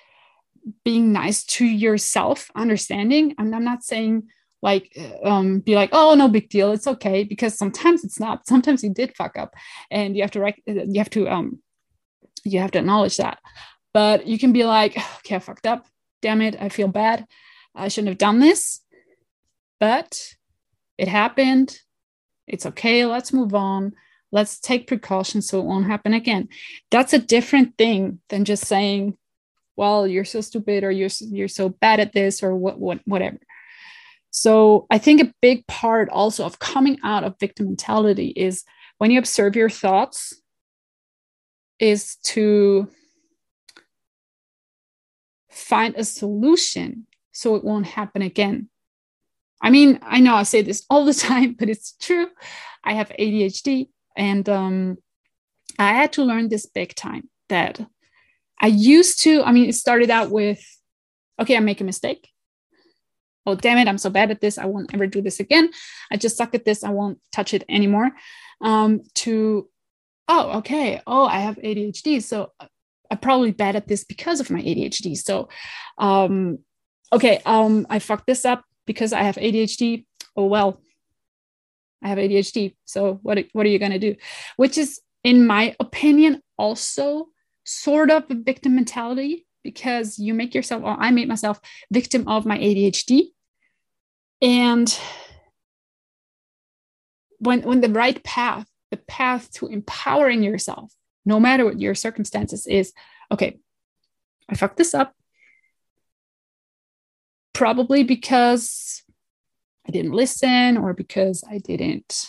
being 0.84 1.10
nice 1.10 1.42
to 1.56 1.64
yourself, 1.64 2.50
understanding? 2.54 3.34
And 3.38 3.54
I'm 3.54 3.64
not 3.64 3.82
saying 3.82 4.28
like 4.60 4.94
um, 5.24 5.60
be 5.60 5.74
like 5.74 5.90
oh 5.92 6.14
no 6.14 6.28
big 6.28 6.48
deal 6.48 6.72
it's 6.72 6.88
okay 6.88 7.22
because 7.24 7.56
sometimes 7.56 8.04
it's 8.04 8.18
not 8.18 8.46
sometimes 8.46 8.82
you 8.82 8.92
did 8.92 9.16
fuck 9.16 9.38
up 9.38 9.54
and 9.90 10.16
you 10.16 10.22
have 10.22 10.32
to 10.32 10.40
rec- 10.40 10.62
you 10.66 10.98
have 10.98 11.10
to 11.10 11.28
um 11.28 11.60
you 12.44 12.58
have 12.58 12.72
to 12.72 12.78
acknowledge 12.80 13.16
that 13.18 13.38
but 13.94 14.26
you 14.26 14.38
can 14.38 14.52
be 14.52 14.64
like 14.64 14.98
okay 15.18 15.36
i 15.36 15.38
fucked 15.38 15.66
up 15.66 15.86
damn 16.22 16.42
it 16.42 16.56
i 16.60 16.68
feel 16.68 16.88
bad 16.88 17.24
i 17.74 17.86
shouldn't 17.88 18.08
have 18.08 18.18
done 18.18 18.40
this 18.40 18.80
but 19.78 20.20
it 20.96 21.06
happened 21.06 21.78
it's 22.48 22.66
okay 22.66 23.06
let's 23.06 23.32
move 23.32 23.54
on. 23.54 23.92
Let's 24.30 24.60
take 24.60 24.86
precautions 24.86 25.48
so 25.48 25.58
it 25.58 25.64
won't 25.64 25.86
happen 25.86 26.12
again. 26.12 26.48
That's 26.90 27.14
a 27.14 27.18
different 27.18 27.78
thing 27.78 28.20
than 28.28 28.44
just 28.44 28.66
saying 28.66 29.16
well 29.76 30.06
you're 30.06 30.24
so 30.24 30.40
stupid 30.40 30.84
or 30.84 30.90
you're 30.90 31.10
you're 31.20 31.48
so 31.48 31.68
bad 31.68 32.00
at 32.00 32.12
this 32.12 32.42
or 32.42 32.54
what 32.56 32.78
what 32.78 33.00
whatever. 33.04 33.38
So 34.30 34.86
I 34.90 34.98
think 34.98 35.20
a 35.20 35.34
big 35.40 35.66
part 35.66 36.08
also 36.10 36.44
of 36.44 36.58
coming 36.58 36.98
out 37.02 37.24
of 37.24 37.38
victim 37.40 37.66
mentality 37.66 38.28
is 38.28 38.64
when 38.98 39.10
you 39.10 39.18
observe 39.18 39.56
your 39.56 39.70
thoughts, 39.70 40.34
is 41.78 42.16
to 42.24 42.88
find 45.50 45.94
a 45.96 46.04
solution 46.04 47.06
so 47.32 47.54
it 47.54 47.64
won't 47.64 47.86
happen 47.86 48.22
again. 48.22 48.68
I 49.60 49.70
mean, 49.70 49.98
I 50.02 50.20
know 50.20 50.34
I 50.34 50.44
say 50.44 50.62
this 50.62 50.84
all 50.88 51.04
the 51.04 51.14
time, 51.28 51.54
but 51.54 51.68
it's 51.68 51.92
true. 51.92 52.28
I 52.84 52.94
have 52.94 53.10
ADHD, 53.18 53.88
and 54.16 54.48
um, 54.48 54.98
I 55.78 55.92
had 55.92 56.12
to 56.14 56.24
learn 56.24 56.48
this 56.48 56.66
big 56.66 56.94
time 56.94 57.28
that 57.48 57.80
I 58.60 58.68
used 58.68 59.22
to. 59.22 59.42
I 59.42 59.52
mean, 59.52 59.68
it 59.68 59.74
started 59.74 60.10
out 60.10 60.30
with, 60.30 60.60
okay, 61.40 61.56
I 61.56 61.60
make 61.60 61.80
a 61.80 61.84
mistake. 61.84 62.28
Oh, 63.46 63.54
damn 63.54 63.78
it, 63.78 63.88
I'm 63.88 63.98
so 63.98 64.10
bad 64.10 64.30
at 64.30 64.40
this. 64.40 64.58
I 64.58 64.66
won't 64.66 64.92
ever 64.92 65.06
do 65.06 65.22
this 65.22 65.40
again. 65.40 65.70
I 66.10 66.16
just 66.16 66.36
suck 66.36 66.54
at 66.54 66.64
this. 66.64 66.84
I 66.84 66.90
won't 66.90 67.18
touch 67.32 67.54
it 67.54 67.64
anymore. 67.68 68.10
Um, 68.60 69.00
to, 69.16 69.68
oh, 70.28 70.58
okay. 70.58 71.00
Oh, 71.06 71.24
I 71.24 71.40
have 71.40 71.56
ADHD. 71.56 72.22
So 72.22 72.52
I'm 73.10 73.18
probably 73.18 73.52
bad 73.52 73.76
at 73.76 73.88
this 73.88 74.04
because 74.04 74.40
of 74.40 74.50
my 74.50 74.60
ADHD. 74.60 75.16
So, 75.16 75.48
um, 75.96 76.58
okay, 77.12 77.40
um, 77.46 77.86
I 77.88 78.00
fucked 78.00 78.26
this 78.26 78.44
up 78.44 78.64
because 78.88 79.12
I 79.12 79.22
have 79.22 79.36
ADHD. 79.36 80.06
Oh 80.34 80.46
well, 80.46 80.80
I 82.02 82.08
have 82.08 82.18
ADHD. 82.18 82.74
So 82.86 83.20
what 83.22 83.44
what 83.52 83.66
are 83.66 83.68
you 83.68 83.78
gonna 83.78 83.98
do? 84.00 84.16
Which 84.56 84.78
is, 84.78 85.00
in 85.22 85.46
my 85.46 85.76
opinion, 85.78 86.42
also 86.56 87.28
sort 87.64 88.10
of 88.10 88.24
a 88.30 88.34
victim 88.34 88.74
mentality 88.74 89.46
because 89.62 90.18
you 90.18 90.32
make 90.32 90.54
yourself, 90.54 90.82
or 90.82 90.96
I 90.98 91.10
made 91.10 91.28
myself 91.28 91.60
victim 91.92 92.26
of 92.26 92.46
my 92.46 92.58
ADHD. 92.58 93.26
And 94.40 94.98
when 97.38 97.60
when 97.62 97.82
the 97.82 97.90
right 97.90 98.24
path, 98.24 98.66
the 98.90 98.96
path 98.96 99.52
to 99.52 99.66
empowering 99.66 100.42
yourself, 100.42 100.92
no 101.26 101.38
matter 101.38 101.66
what 101.66 101.78
your 101.78 101.94
circumstances 101.94 102.66
is, 102.66 102.94
okay, 103.30 103.58
I 104.48 104.54
fucked 104.54 104.78
this 104.78 104.94
up 104.94 105.14
probably 107.58 108.04
because 108.04 109.02
I 109.84 109.90
didn't 109.90 110.12
listen 110.12 110.76
or 110.76 110.94
because 110.94 111.42
I 111.50 111.58
didn't 111.58 112.28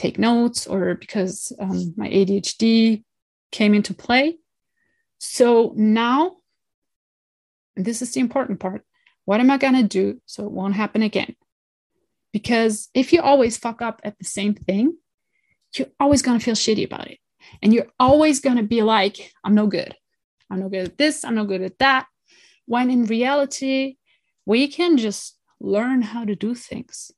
take 0.00 0.18
notes 0.18 0.66
or 0.66 0.96
because 0.96 1.52
um, 1.60 1.94
my 1.96 2.08
ADHD 2.08 3.04
came 3.52 3.72
into 3.72 3.94
play. 3.94 4.36
So 5.18 5.74
now, 5.76 6.38
this 7.76 8.02
is 8.02 8.14
the 8.14 8.20
important 8.20 8.58
part. 8.58 8.84
What 9.26 9.38
am 9.38 9.48
I 9.48 9.58
going 9.58 9.76
to 9.76 9.84
do 9.84 10.20
so 10.26 10.44
it 10.44 10.50
won't 10.50 10.74
happen 10.74 11.02
again? 11.02 11.36
Because 12.32 12.88
if 12.94 13.12
you 13.12 13.22
always 13.22 13.56
fuck 13.56 13.80
up 13.80 14.00
at 14.02 14.18
the 14.18 14.24
same 14.24 14.54
thing, 14.54 14.96
you're 15.76 15.86
always 16.00 16.20
going 16.20 16.36
to 16.36 16.44
feel 16.44 16.56
shitty 16.56 16.84
about 16.84 17.06
it. 17.06 17.18
And 17.62 17.72
you're 17.72 17.92
always 18.00 18.40
going 18.40 18.56
to 18.56 18.64
be 18.64 18.82
like, 18.82 19.32
I'm 19.44 19.54
no 19.54 19.68
good. 19.68 19.94
I'm 20.50 20.58
no 20.58 20.68
good 20.68 20.88
at 20.88 20.98
this. 20.98 21.24
I'm 21.24 21.36
no 21.36 21.44
good 21.44 21.62
at 21.62 21.78
that. 21.78 22.06
When 22.66 22.90
in 22.90 23.04
reality, 23.04 23.98
we 24.46 24.68
can 24.68 24.96
just 24.96 25.38
learn 25.60 26.02
how 26.02 26.24
to 26.24 26.34
do 26.34 26.54
things, 26.54 27.10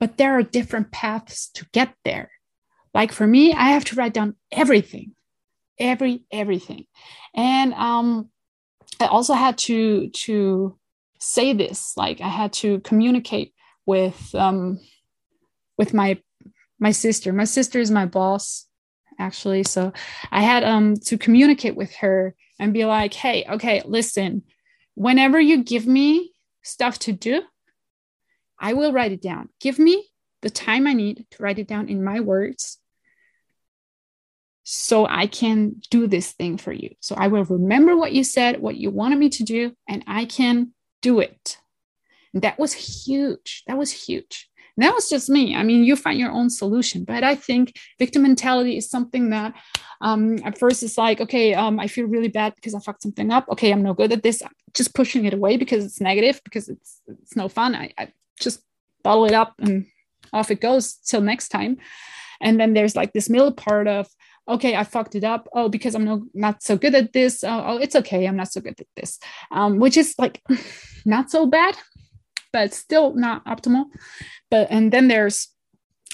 but 0.00 0.16
there 0.16 0.36
are 0.36 0.42
different 0.42 0.90
paths 0.90 1.48
to 1.54 1.66
get 1.72 1.94
there. 2.04 2.30
Like 2.94 3.12
for 3.12 3.26
me, 3.26 3.52
I 3.52 3.70
have 3.70 3.84
to 3.86 3.96
write 3.96 4.12
down 4.12 4.36
everything, 4.50 5.14
every 5.78 6.24
everything, 6.30 6.86
and 7.34 7.72
um, 7.74 8.28
I 9.00 9.06
also 9.06 9.34
had 9.34 9.58
to 9.58 10.08
to 10.10 10.78
say 11.18 11.52
this. 11.52 11.96
Like 11.96 12.20
I 12.20 12.28
had 12.28 12.52
to 12.54 12.80
communicate 12.80 13.54
with 13.86 14.34
um, 14.34 14.78
with 15.78 15.94
my 15.94 16.20
my 16.78 16.90
sister. 16.90 17.32
My 17.32 17.44
sister 17.44 17.78
is 17.78 17.90
my 17.90 18.04
boss, 18.04 18.66
actually. 19.18 19.62
So 19.62 19.92
I 20.30 20.42
had 20.42 20.64
um 20.64 20.96
to 21.06 21.16
communicate 21.16 21.76
with 21.76 21.94
her 21.96 22.34
and 22.58 22.74
be 22.74 22.84
like, 22.84 23.14
hey, 23.14 23.46
okay, 23.48 23.82
listen, 23.86 24.42
whenever 24.94 25.40
you 25.40 25.64
give 25.64 25.86
me 25.86 26.31
stuff 26.62 26.98
to 27.00 27.12
do, 27.12 27.42
I 28.58 28.74
will 28.74 28.92
write 28.92 29.12
it 29.12 29.22
down. 29.22 29.48
Give 29.60 29.78
me 29.78 30.08
the 30.40 30.50
time 30.50 30.86
I 30.86 30.92
need 30.92 31.26
to 31.32 31.42
write 31.42 31.58
it 31.58 31.68
down 31.68 31.88
in 31.88 32.04
my 32.04 32.20
words 32.20 32.78
so 34.64 35.06
I 35.06 35.26
can 35.26 35.80
do 35.90 36.06
this 36.06 36.32
thing 36.32 36.56
for 36.56 36.72
you. 36.72 36.94
So 37.00 37.16
I 37.16 37.28
will 37.28 37.44
remember 37.44 37.96
what 37.96 38.12
you 38.12 38.24
said, 38.24 38.60
what 38.60 38.76
you 38.76 38.90
wanted 38.90 39.18
me 39.18 39.28
to 39.30 39.42
do, 39.42 39.72
and 39.88 40.04
I 40.06 40.24
can 40.24 40.72
do 41.00 41.20
it. 41.20 41.58
And 42.32 42.42
that 42.42 42.58
was 42.58 42.72
huge. 42.72 43.64
That 43.66 43.76
was 43.76 43.90
huge. 43.90 44.48
And 44.76 44.84
that 44.84 44.94
was 44.94 45.08
just 45.08 45.28
me. 45.28 45.54
I 45.54 45.62
mean, 45.62 45.84
you 45.84 45.96
find 45.96 46.18
your 46.18 46.30
own 46.30 46.48
solution. 46.48 47.04
But 47.04 47.24
I 47.24 47.34
think 47.34 47.74
victim 47.98 48.22
mentality 48.22 48.76
is 48.76 48.88
something 48.88 49.30
that 49.30 49.54
um, 50.00 50.38
at 50.44 50.58
first 50.58 50.82
it's 50.82 50.98
like, 50.98 51.20
okay, 51.20 51.54
um, 51.54 51.78
I 51.78 51.86
feel 51.86 52.06
really 52.06 52.28
bad 52.28 52.54
because 52.54 52.74
I 52.74 52.80
fucked 52.80 53.02
something 53.02 53.30
up. 53.30 53.48
Okay, 53.50 53.70
I'm 53.70 53.82
no 53.82 53.94
good 53.94 54.12
at 54.12 54.22
this. 54.22 54.42
I'm 54.42 54.50
just 54.74 54.94
pushing 54.94 55.24
it 55.26 55.34
away 55.34 55.56
because 55.56 55.84
it's 55.84 56.00
negative, 56.00 56.40
because 56.44 56.68
it's 56.68 57.00
it's 57.06 57.36
no 57.36 57.48
fun. 57.48 57.74
I, 57.74 57.92
I 57.98 58.12
just 58.40 58.62
bottle 59.02 59.26
it 59.26 59.32
up 59.32 59.54
and 59.58 59.86
off 60.32 60.50
it 60.50 60.60
goes 60.60 60.94
till 60.94 61.20
next 61.20 61.48
time. 61.48 61.76
And 62.40 62.58
then 62.58 62.74
there's 62.74 62.96
like 62.96 63.12
this 63.12 63.30
middle 63.30 63.52
part 63.52 63.86
of, 63.86 64.08
okay, 64.48 64.74
I 64.74 64.84
fucked 64.84 65.14
it 65.14 65.24
up. 65.24 65.48
Oh, 65.52 65.68
because 65.68 65.94
I'm 65.94 66.04
no, 66.04 66.26
not 66.34 66.62
so 66.62 66.76
good 66.76 66.94
at 66.94 67.12
this. 67.12 67.44
Oh, 67.44 67.64
oh, 67.66 67.76
it's 67.76 67.94
okay. 67.94 68.26
I'm 68.26 68.36
not 68.36 68.50
so 68.52 68.60
good 68.60 68.80
at 68.80 68.86
this, 68.96 69.18
um, 69.50 69.78
which 69.78 69.96
is 69.96 70.14
like 70.18 70.42
not 71.06 71.30
so 71.30 71.46
bad, 71.46 71.76
but 72.52 72.74
still 72.74 73.14
not 73.14 73.44
optimal. 73.44 73.86
But 74.50 74.68
and 74.70 74.92
then 74.92 75.08
there's 75.08 75.48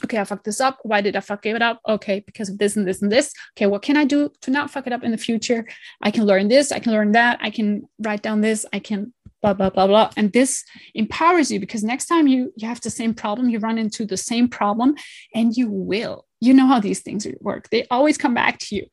okay, 0.04 0.18
I 0.18 0.24
fucked 0.24 0.44
this 0.44 0.60
up. 0.60 0.78
Why 0.82 1.00
did 1.00 1.16
I 1.16 1.20
fuck 1.20 1.44
it 1.44 1.60
up? 1.60 1.80
Okay, 1.88 2.22
because 2.24 2.48
of 2.48 2.58
this 2.58 2.76
and 2.76 2.86
this 2.86 3.02
and 3.02 3.10
this. 3.10 3.32
Okay, 3.56 3.66
what 3.66 3.82
can 3.82 3.96
I 3.96 4.04
do 4.04 4.30
to 4.42 4.50
not 4.50 4.70
fuck 4.70 4.86
it 4.86 4.92
up 4.92 5.02
in 5.02 5.10
the 5.10 5.18
future? 5.18 5.66
I 6.02 6.10
can 6.10 6.24
learn 6.24 6.48
this, 6.48 6.70
I 6.72 6.78
can 6.78 6.92
learn 6.92 7.12
that, 7.12 7.38
I 7.42 7.50
can 7.50 7.88
write 7.98 8.22
down 8.22 8.40
this, 8.40 8.64
I 8.72 8.78
can 8.78 9.12
blah 9.42 9.54
blah 9.54 9.70
blah 9.70 9.86
blah. 9.86 10.10
And 10.16 10.32
this 10.32 10.64
empowers 10.94 11.50
you 11.50 11.60
because 11.60 11.82
next 11.82 12.06
time 12.06 12.26
you 12.26 12.52
you 12.56 12.68
have 12.68 12.80
the 12.80 12.90
same 12.90 13.14
problem, 13.14 13.48
you 13.48 13.58
run 13.58 13.78
into 13.78 14.04
the 14.04 14.16
same 14.16 14.48
problem, 14.48 14.94
and 15.34 15.56
you 15.56 15.70
will. 15.70 16.26
You 16.40 16.54
know 16.54 16.66
how 16.66 16.80
these 16.80 17.00
things 17.00 17.26
work. 17.40 17.68
They 17.70 17.86
always 17.90 18.16
come 18.16 18.34
back 18.34 18.58
to 18.60 18.76
you. 18.76 18.86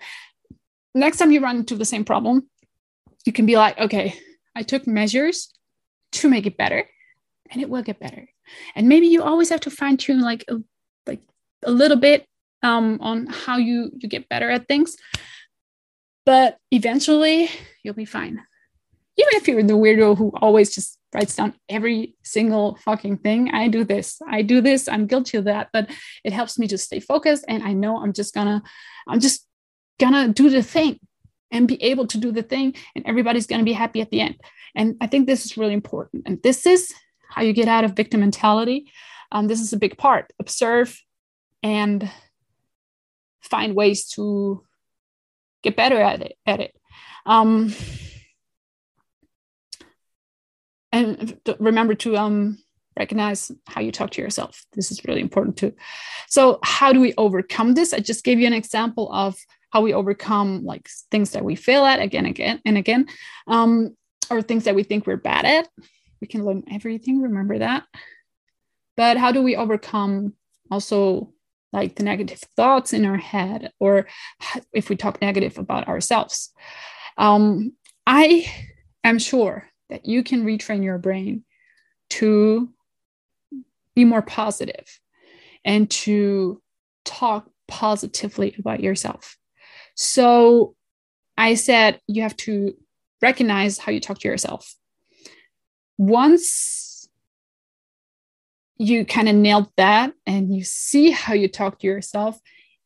Next 0.95 1.17
time 1.17 1.31
you 1.31 1.41
run 1.41 1.57
into 1.57 1.75
the 1.75 1.85
same 1.85 2.05
problem, 2.05 2.49
you 3.25 3.33
can 3.33 3.45
be 3.45 3.57
like, 3.57 3.77
okay, 3.77 4.15
I 4.55 4.63
took 4.63 4.87
measures 4.87 5.53
to 6.13 6.29
make 6.29 6.45
it 6.45 6.57
better, 6.57 6.87
and 7.51 7.61
it 7.61 7.69
will 7.69 7.83
get 7.83 7.99
better. 7.99 8.27
And 8.75 8.89
maybe 8.89 9.07
you 9.07 9.23
always 9.23 9.49
have 9.49 9.61
to 9.61 9.71
fine 9.71 9.97
tune 9.97 10.21
like 10.21 10.45
a 10.49 10.57
like 11.07 11.21
a 11.63 11.71
little 11.71 11.97
bit 11.97 12.25
um, 12.63 12.99
on 13.01 13.27
how 13.27 13.57
you 13.57 13.91
you 13.97 14.09
get 14.09 14.29
better 14.29 14.49
at 14.49 14.67
things. 14.67 14.95
But 16.25 16.57
eventually 16.71 17.49
you'll 17.83 17.93
be 17.93 18.05
fine. 18.05 18.41
Even 19.17 19.33
if 19.33 19.47
you're 19.47 19.63
the 19.63 19.73
weirdo 19.73 20.17
who 20.17 20.33
always 20.41 20.73
just 20.73 20.97
writes 21.13 21.35
down 21.35 21.53
every 21.69 22.15
single 22.23 22.75
fucking 22.83 23.17
thing 23.17 23.49
i 23.53 23.69
do 23.69 23.85
this 23.85 24.19
i 24.27 24.41
do 24.41 24.59
this 24.59 24.89
i'm 24.89 25.07
guilty 25.07 25.37
of 25.37 25.45
that 25.45 25.69
but 25.71 25.89
it 26.25 26.33
helps 26.33 26.59
me 26.59 26.67
to 26.67 26.77
stay 26.77 26.99
focused 26.99 27.45
and 27.47 27.63
i 27.63 27.71
know 27.71 28.03
i'm 28.03 28.11
just 28.11 28.33
gonna 28.33 28.61
i'm 29.07 29.21
just 29.21 29.47
gonna 29.97 30.27
do 30.27 30.49
the 30.49 30.61
thing 30.61 30.99
and 31.51 31.67
be 31.67 31.81
able 31.81 32.07
to 32.07 32.17
do 32.17 32.31
the 32.31 32.43
thing 32.43 32.75
and 32.95 33.05
everybody's 33.05 33.47
gonna 33.47 33.63
be 33.63 33.73
happy 33.73 34.01
at 34.01 34.11
the 34.11 34.21
end. 34.21 34.35
And 34.75 34.95
i 35.01 35.07
think 35.07 35.27
this 35.27 35.45
is 35.45 35.57
really 35.57 35.73
important. 35.73 36.23
And 36.25 36.41
this 36.43 36.65
is 36.65 36.93
how 37.35 37.43
you 37.43 37.53
get 37.53 37.67
out 37.67 37.83
of 37.83 37.95
victim 37.95 38.21
mentality 38.21 38.87
um, 39.31 39.47
this 39.47 39.59
is 39.59 39.73
a 39.73 39.77
big 39.77 39.97
part. 39.97 40.31
Observe 40.39 40.97
and 41.63 42.09
find 43.41 43.75
ways 43.75 44.07
to 44.09 44.63
get 45.61 45.75
better 45.75 46.01
at 46.01 46.21
it. 46.21 46.37
At 46.45 46.59
it. 46.61 46.75
Um, 47.25 47.73
and 50.91 51.37
remember 51.59 51.95
to 51.95 52.15
um, 52.15 52.59
recognize 52.97 53.51
how 53.67 53.81
you 53.81 53.91
talk 53.91 54.11
to 54.11 54.21
yourself. 54.21 54.65
This 54.73 54.91
is 54.91 55.03
really 55.05 55.21
important 55.21 55.57
too. 55.57 55.73
So, 56.29 56.59
how 56.63 56.93
do 56.93 57.01
we 57.01 57.13
overcome 57.17 57.73
this? 57.73 57.93
I 57.93 57.99
just 57.99 58.23
gave 58.23 58.39
you 58.39 58.47
an 58.47 58.53
example 58.53 59.11
of 59.11 59.37
how 59.71 59.81
we 59.81 59.93
overcome 59.93 60.63
like 60.63 60.87
things 61.11 61.31
that 61.31 61.43
we 61.43 61.55
fail 61.55 61.83
at 61.83 61.99
again, 61.99 62.25
again, 62.25 62.61
and 62.63 62.77
again, 62.77 63.07
um, 63.47 63.97
or 64.29 64.41
things 64.41 64.63
that 64.63 64.75
we 64.75 64.83
think 64.83 65.05
we're 65.05 65.17
bad 65.17 65.43
at. 65.43 65.67
We 66.25 66.27
can 66.27 66.43
learn 66.43 66.63
everything. 66.71 67.21
Remember 67.21 67.59
that. 67.59 67.83
But 68.97 69.17
how 69.17 69.31
do 69.31 69.43
we 69.43 69.55
overcome 69.55 70.33
also 70.71 71.31
like 71.71 71.93
the 71.93 72.03
negative 72.03 72.39
thoughts 72.57 72.93
in 72.93 73.05
our 73.05 73.17
head 73.17 73.71
or 73.79 74.07
if 74.73 74.89
we 74.89 74.95
talk 74.95 75.21
negative 75.21 75.59
about 75.59 75.87
ourselves? 75.87 76.51
Um, 77.19 77.73
i 78.07 78.51
am 79.03 79.19
sure 79.19 79.69
that 79.91 80.07
you 80.07 80.23
can 80.23 80.45
retrain 80.45 80.83
your 80.83 80.97
brain 80.97 81.43
to 82.09 82.73
be 83.95 84.03
more 84.03 84.23
positive 84.23 84.99
and 85.63 85.91
to 85.91 86.59
talk 87.03 87.47
positively 87.67 88.55
about 88.57 88.79
yourself. 88.79 89.37
So 89.93 90.75
i 91.37 91.53
said 91.53 92.01
you 92.07 92.23
have 92.23 92.37
to 92.37 92.73
recognize 93.21 93.77
how 93.77 93.91
you 93.91 93.99
talk 93.99 94.17
to 94.21 94.27
yourself 94.27 94.75
once 95.97 97.07
you 98.77 99.05
kind 99.05 99.29
of 99.29 99.35
nailed 99.35 99.69
that 99.77 100.13
and 100.25 100.53
you 100.53 100.63
see 100.63 101.11
how 101.11 101.33
you 101.33 101.47
talk 101.47 101.79
to 101.79 101.87
yourself 101.87 102.39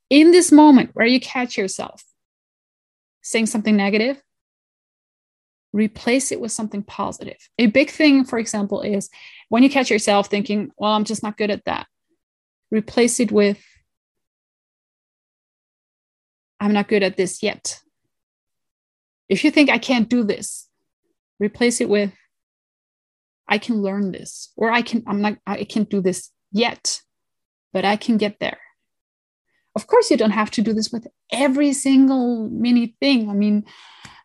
in 0.09 0.31
this 0.31 0.51
moment 0.51 0.91
where 0.93 1.07
you 1.07 1.19
catch 1.19 1.57
yourself 1.57 2.03
saying 3.21 3.47
something 3.47 3.75
negative, 3.75 4.21
replace 5.73 6.31
it 6.31 6.39
with 6.39 6.51
something 6.51 6.83
positive. 6.83 7.37
A 7.57 7.67
big 7.67 7.89
thing, 7.89 8.23
for 8.23 8.39
example, 8.39 8.81
is 8.81 9.09
when 9.49 9.63
you 9.63 9.69
catch 9.69 9.89
yourself 9.89 10.27
thinking, 10.27 10.71
well, 10.77 10.93
I'm 10.93 11.03
just 11.03 11.23
not 11.23 11.37
good 11.37 11.51
at 11.51 11.65
that, 11.65 11.87
replace 12.71 13.19
it 13.19 13.31
with, 13.31 13.63
I'm 16.59 16.73
not 16.73 16.87
good 16.87 17.03
at 17.03 17.17
this 17.17 17.41
yet. 17.41 17.79
If 19.27 19.43
you 19.43 19.51
think 19.51 19.69
I 19.69 19.77
can't 19.77 20.09
do 20.09 20.23
this, 20.23 20.67
replace 21.39 21.81
it 21.81 21.89
with, 21.89 22.13
I 23.49 23.57
can 23.57 23.81
learn 23.81 24.12
this, 24.12 24.53
or 24.55 24.71
I 24.71 24.81
can, 24.81 25.03
I'm 25.07 25.21
not, 25.21 25.38
I 25.45 25.63
can't 25.63 25.89
do 25.89 26.01
this 26.01 26.29
yet, 26.51 27.01
but 27.73 27.83
I 27.83 27.97
can 27.97 28.17
get 28.17 28.39
there. 28.39 28.59
Of 29.75 29.88
course, 29.88 30.12
you 30.12 30.17
don't 30.17 30.31
have 30.31 30.51
to 30.51 30.62
do 30.62 30.73
this 30.73 30.91
with 30.91 31.07
every 31.31 31.73
single 31.73 32.49
mini 32.49 32.95
thing. 33.01 33.29
I 33.29 33.33
mean, 33.33 33.65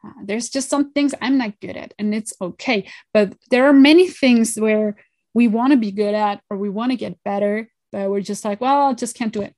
uh, 0.04 0.10
there's 0.24 0.50
just 0.50 0.68
some 0.68 0.92
things 0.92 1.14
I'm 1.20 1.38
not 1.38 1.58
good 1.60 1.76
at, 1.76 1.94
and 1.98 2.14
it's 2.14 2.32
okay. 2.40 2.88
But 3.12 3.34
there 3.50 3.66
are 3.66 3.72
many 3.72 4.08
things 4.08 4.56
where 4.56 4.96
we 5.32 5.48
want 5.48 5.72
to 5.72 5.78
be 5.78 5.90
good 5.90 6.14
at 6.14 6.40
or 6.50 6.56
we 6.56 6.70
want 6.70 6.92
to 6.92 6.96
get 6.96 7.22
better, 7.24 7.68
but 7.92 8.10
we're 8.10 8.20
just 8.20 8.44
like, 8.44 8.60
well, 8.60 8.90
I 8.90 8.92
just 8.94 9.16
can't 9.16 9.32
do 9.32 9.42
it. 9.42 9.54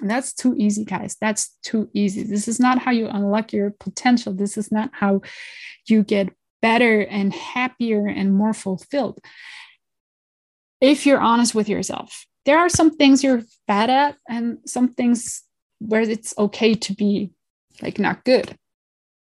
And 0.00 0.10
that's 0.10 0.34
too 0.34 0.54
easy, 0.58 0.84
guys. 0.84 1.16
That's 1.20 1.56
too 1.62 1.88
easy. 1.94 2.22
This 2.22 2.48
is 2.48 2.60
not 2.60 2.78
how 2.78 2.90
you 2.90 3.08
unlock 3.08 3.52
your 3.52 3.70
potential. 3.70 4.34
This 4.34 4.58
is 4.58 4.70
not 4.70 4.90
how 4.92 5.22
you 5.86 6.02
get 6.02 6.28
better 6.66 7.02
and 7.02 7.32
happier 7.32 8.08
and 8.08 8.34
more 8.34 8.52
fulfilled. 8.52 9.20
If 10.80 11.06
you're 11.06 11.20
honest 11.20 11.54
with 11.54 11.68
yourself, 11.68 12.26
there 12.44 12.58
are 12.58 12.68
some 12.68 12.90
things 12.96 13.22
you're 13.22 13.44
bad 13.68 13.88
at 13.88 14.16
and 14.28 14.58
some 14.66 14.88
things 14.94 15.44
where 15.78 16.00
it's 16.00 16.34
okay 16.36 16.74
to 16.74 16.92
be 16.92 17.30
like 17.82 18.00
not 18.00 18.24
good. 18.24 18.58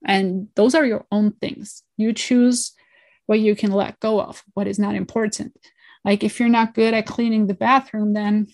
And 0.04 0.48
those 0.56 0.74
are 0.74 0.84
your 0.84 1.06
own 1.10 1.32
things. 1.32 1.82
You 1.96 2.12
choose 2.12 2.72
what 3.24 3.40
you 3.40 3.56
can 3.56 3.72
let 3.72 3.98
go 3.98 4.20
of, 4.20 4.42
what 4.52 4.68
is 4.68 4.78
not 4.78 4.94
important. 4.94 5.56
Like 6.04 6.22
if 6.22 6.38
you're 6.38 6.50
not 6.50 6.74
good 6.74 6.92
at 6.92 7.06
cleaning 7.06 7.46
the 7.46 7.54
bathroom, 7.54 8.12
then 8.12 8.48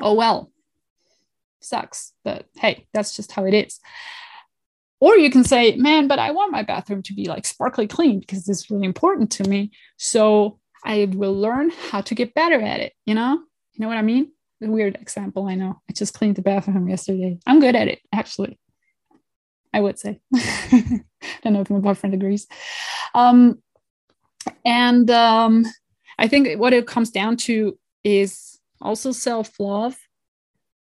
oh 0.00 0.14
well, 0.14 0.50
sucks. 1.60 2.12
But 2.24 2.46
hey, 2.56 2.88
that's 2.92 3.14
just 3.14 3.30
how 3.30 3.44
it 3.44 3.54
is. 3.54 3.78
Or 5.00 5.16
you 5.16 5.30
can 5.30 5.44
say, 5.44 5.76
man, 5.76 6.08
but 6.08 6.18
I 6.18 6.32
want 6.32 6.52
my 6.52 6.62
bathroom 6.62 7.02
to 7.04 7.14
be 7.14 7.26
like 7.26 7.46
sparkly 7.46 7.86
clean 7.86 8.20
because 8.20 8.48
it's 8.48 8.70
really 8.70 8.84
important 8.84 9.30
to 9.32 9.44
me. 9.44 9.70
So 9.96 10.58
I 10.84 11.08
will 11.12 11.34
learn 11.34 11.70
how 11.90 12.00
to 12.00 12.14
get 12.14 12.34
better 12.34 12.60
at 12.60 12.80
it. 12.80 12.94
You 13.06 13.14
know, 13.14 13.34
you 13.74 13.80
know 13.80 13.88
what 13.88 13.96
I 13.96 14.02
mean? 14.02 14.32
A 14.62 14.68
weird 14.68 14.96
example, 15.00 15.46
I 15.46 15.54
know. 15.54 15.80
I 15.88 15.92
just 15.92 16.14
cleaned 16.14 16.36
the 16.36 16.42
bathroom 16.42 16.88
yesterday. 16.88 17.38
I'm 17.46 17.60
good 17.60 17.76
at 17.76 17.86
it, 17.86 18.00
actually. 18.12 18.58
I 19.72 19.80
would 19.80 19.98
say. 19.98 20.20
I 20.34 21.02
don't 21.42 21.52
know 21.52 21.60
if 21.60 21.70
my 21.70 21.78
boyfriend 21.78 22.14
agrees. 22.14 22.48
Um, 23.14 23.62
and 24.64 25.10
um, 25.10 25.64
I 26.18 26.26
think 26.26 26.58
what 26.58 26.72
it 26.72 26.86
comes 26.86 27.10
down 27.10 27.36
to 27.38 27.78
is 28.02 28.58
also 28.80 29.12
self 29.12 29.58
love, 29.60 29.96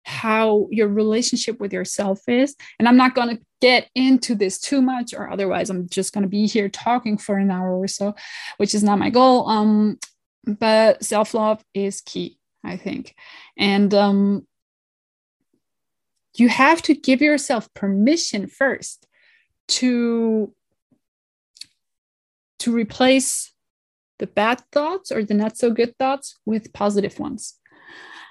how 0.06 0.68
your 0.70 0.86
relationship 0.86 1.58
with 1.58 1.72
yourself 1.72 2.20
is. 2.28 2.54
And 2.78 2.86
I'm 2.86 2.96
not 2.96 3.16
going 3.16 3.36
to 3.36 3.42
get 3.60 3.90
into 3.96 4.36
this 4.36 4.60
too 4.60 4.80
much, 4.80 5.12
or 5.12 5.28
otherwise, 5.28 5.68
I'm 5.68 5.88
just 5.88 6.12
going 6.12 6.22
to 6.22 6.28
be 6.28 6.46
here 6.46 6.68
talking 6.68 7.18
for 7.18 7.36
an 7.36 7.50
hour 7.50 7.76
or 7.76 7.88
so, 7.88 8.14
which 8.56 8.72
is 8.72 8.84
not 8.84 9.00
my 9.00 9.10
goal. 9.10 9.48
Um, 9.48 9.98
but 10.44 11.02
self 11.04 11.34
love 11.34 11.62
is 11.74 12.00
key, 12.00 12.38
I 12.62 12.76
think. 12.76 13.16
And 13.58 13.92
um, 13.92 14.46
you 16.36 16.48
have 16.48 16.82
to 16.82 16.94
give 16.94 17.20
yourself 17.20 17.72
permission 17.74 18.46
first 18.46 19.06
to 19.68 20.54
to 22.60 22.72
replace 22.72 23.52
the 24.18 24.26
bad 24.28 24.62
thoughts 24.70 25.10
or 25.10 25.24
the 25.24 25.34
not 25.34 25.56
so 25.56 25.70
good 25.70 25.98
thoughts 25.98 26.38
with 26.46 26.72
positive 26.72 27.18
ones 27.18 27.58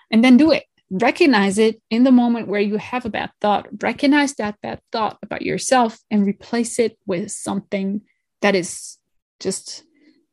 and 0.10 0.24
then 0.24 0.38
do 0.38 0.52
it 0.52 0.64
recognize 0.89 1.58
it 1.58 1.82
in 1.89 2.04
the 2.04 2.12
moment 2.12 2.48
where 2.48 2.62
you 2.62 2.78
have 2.78 3.06
a 3.06 3.10
bad 3.10 3.32
thought. 3.41 3.67
Recognize 3.82 4.34
that 4.36 4.60
bad 4.62 4.80
thought 4.91 5.17
about 5.24 5.41
yourself 5.41 6.00
and 6.12 6.26
replace 6.26 6.80
it 6.80 6.98
with 7.06 7.32
something 7.32 8.02
that 8.41 8.56
is 8.56 8.98
just 9.39 9.84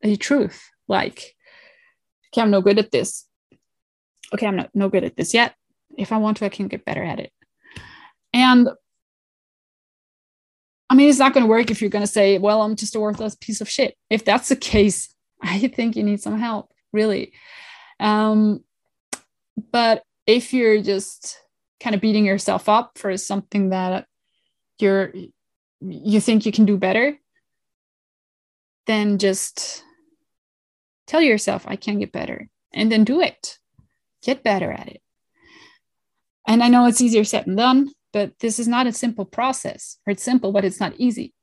a 0.02 0.16
truth. 0.16 0.68
Like 0.88 1.34
okay 2.32 2.42
i'm 2.42 2.50
no 2.50 2.60
good 2.60 2.78
at 2.78 2.90
this. 2.90 3.26
Okay 4.34 4.46
i'm 4.46 4.56
not 4.56 4.70
no 4.74 4.88
good 4.88 5.04
at 5.04 5.16
this 5.16 5.34
yet. 5.34 5.54
If 5.96 6.12
i 6.12 6.18
want 6.18 6.38
to 6.38 6.44
i 6.44 6.48
can 6.48 6.68
get 6.68 6.84
better 6.84 7.02
at 7.02 7.20
it. 7.20 7.32
And 8.32 8.68
I 10.92 10.94
mean, 10.94 11.08
it's 11.08 11.18
not 11.18 11.32
going 11.32 11.44
to 11.44 11.48
work 11.48 11.70
if 11.70 11.80
you're 11.80 11.88
going 11.88 12.04
to 12.04 12.10
say, 12.10 12.36
well, 12.36 12.60
I'm 12.60 12.76
just 12.76 12.94
a 12.94 13.00
worthless 13.00 13.34
piece 13.34 13.62
of 13.62 13.68
shit. 13.68 13.96
If 14.10 14.26
that's 14.26 14.50
the 14.50 14.56
case, 14.56 15.14
I 15.42 15.58
think 15.68 15.96
you 15.96 16.02
need 16.02 16.20
some 16.20 16.38
help, 16.38 16.70
really. 16.92 17.32
Um, 17.98 18.62
but 19.70 20.02
if 20.26 20.52
you're 20.52 20.82
just 20.82 21.38
kind 21.80 21.94
of 21.94 22.00
beating 22.00 22.24
yourself 22.24 22.68
up 22.68 22.96
for 22.96 23.16
something 23.16 23.70
that 23.70 24.06
you're 24.78 25.12
you 25.80 26.20
think 26.20 26.46
you 26.46 26.52
can 26.52 26.64
do 26.64 26.76
better, 26.76 27.18
then 28.86 29.18
just 29.18 29.82
tell 31.06 31.20
yourself, 31.20 31.64
I 31.66 31.76
can 31.76 31.98
get 31.98 32.12
better, 32.12 32.48
and 32.72 32.90
then 32.90 33.04
do 33.04 33.20
it. 33.20 33.58
Get 34.22 34.44
better 34.44 34.70
at 34.70 34.88
it. 34.88 35.02
And 36.46 36.62
I 36.62 36.68
know 36.68 36.86
it's 36.86 37.00
easier 37.00 37.24
said 37.24 37.46
than 37.46 37.56
done, 37.56 37.90
but 38.12 38.38
this 38.38 38.58
is 38.58 38.68
not 38.68 38.86
a 38.86 38.92
simple 38.92 39.24
process, 39.24 39.98
or 40.06 40.12
it's 40.12 40.22
simple, 40.22 40.52
but 40.52 40.64
it's 40.64 40.80
not 40.80 40.94
easy. 40.98 41.34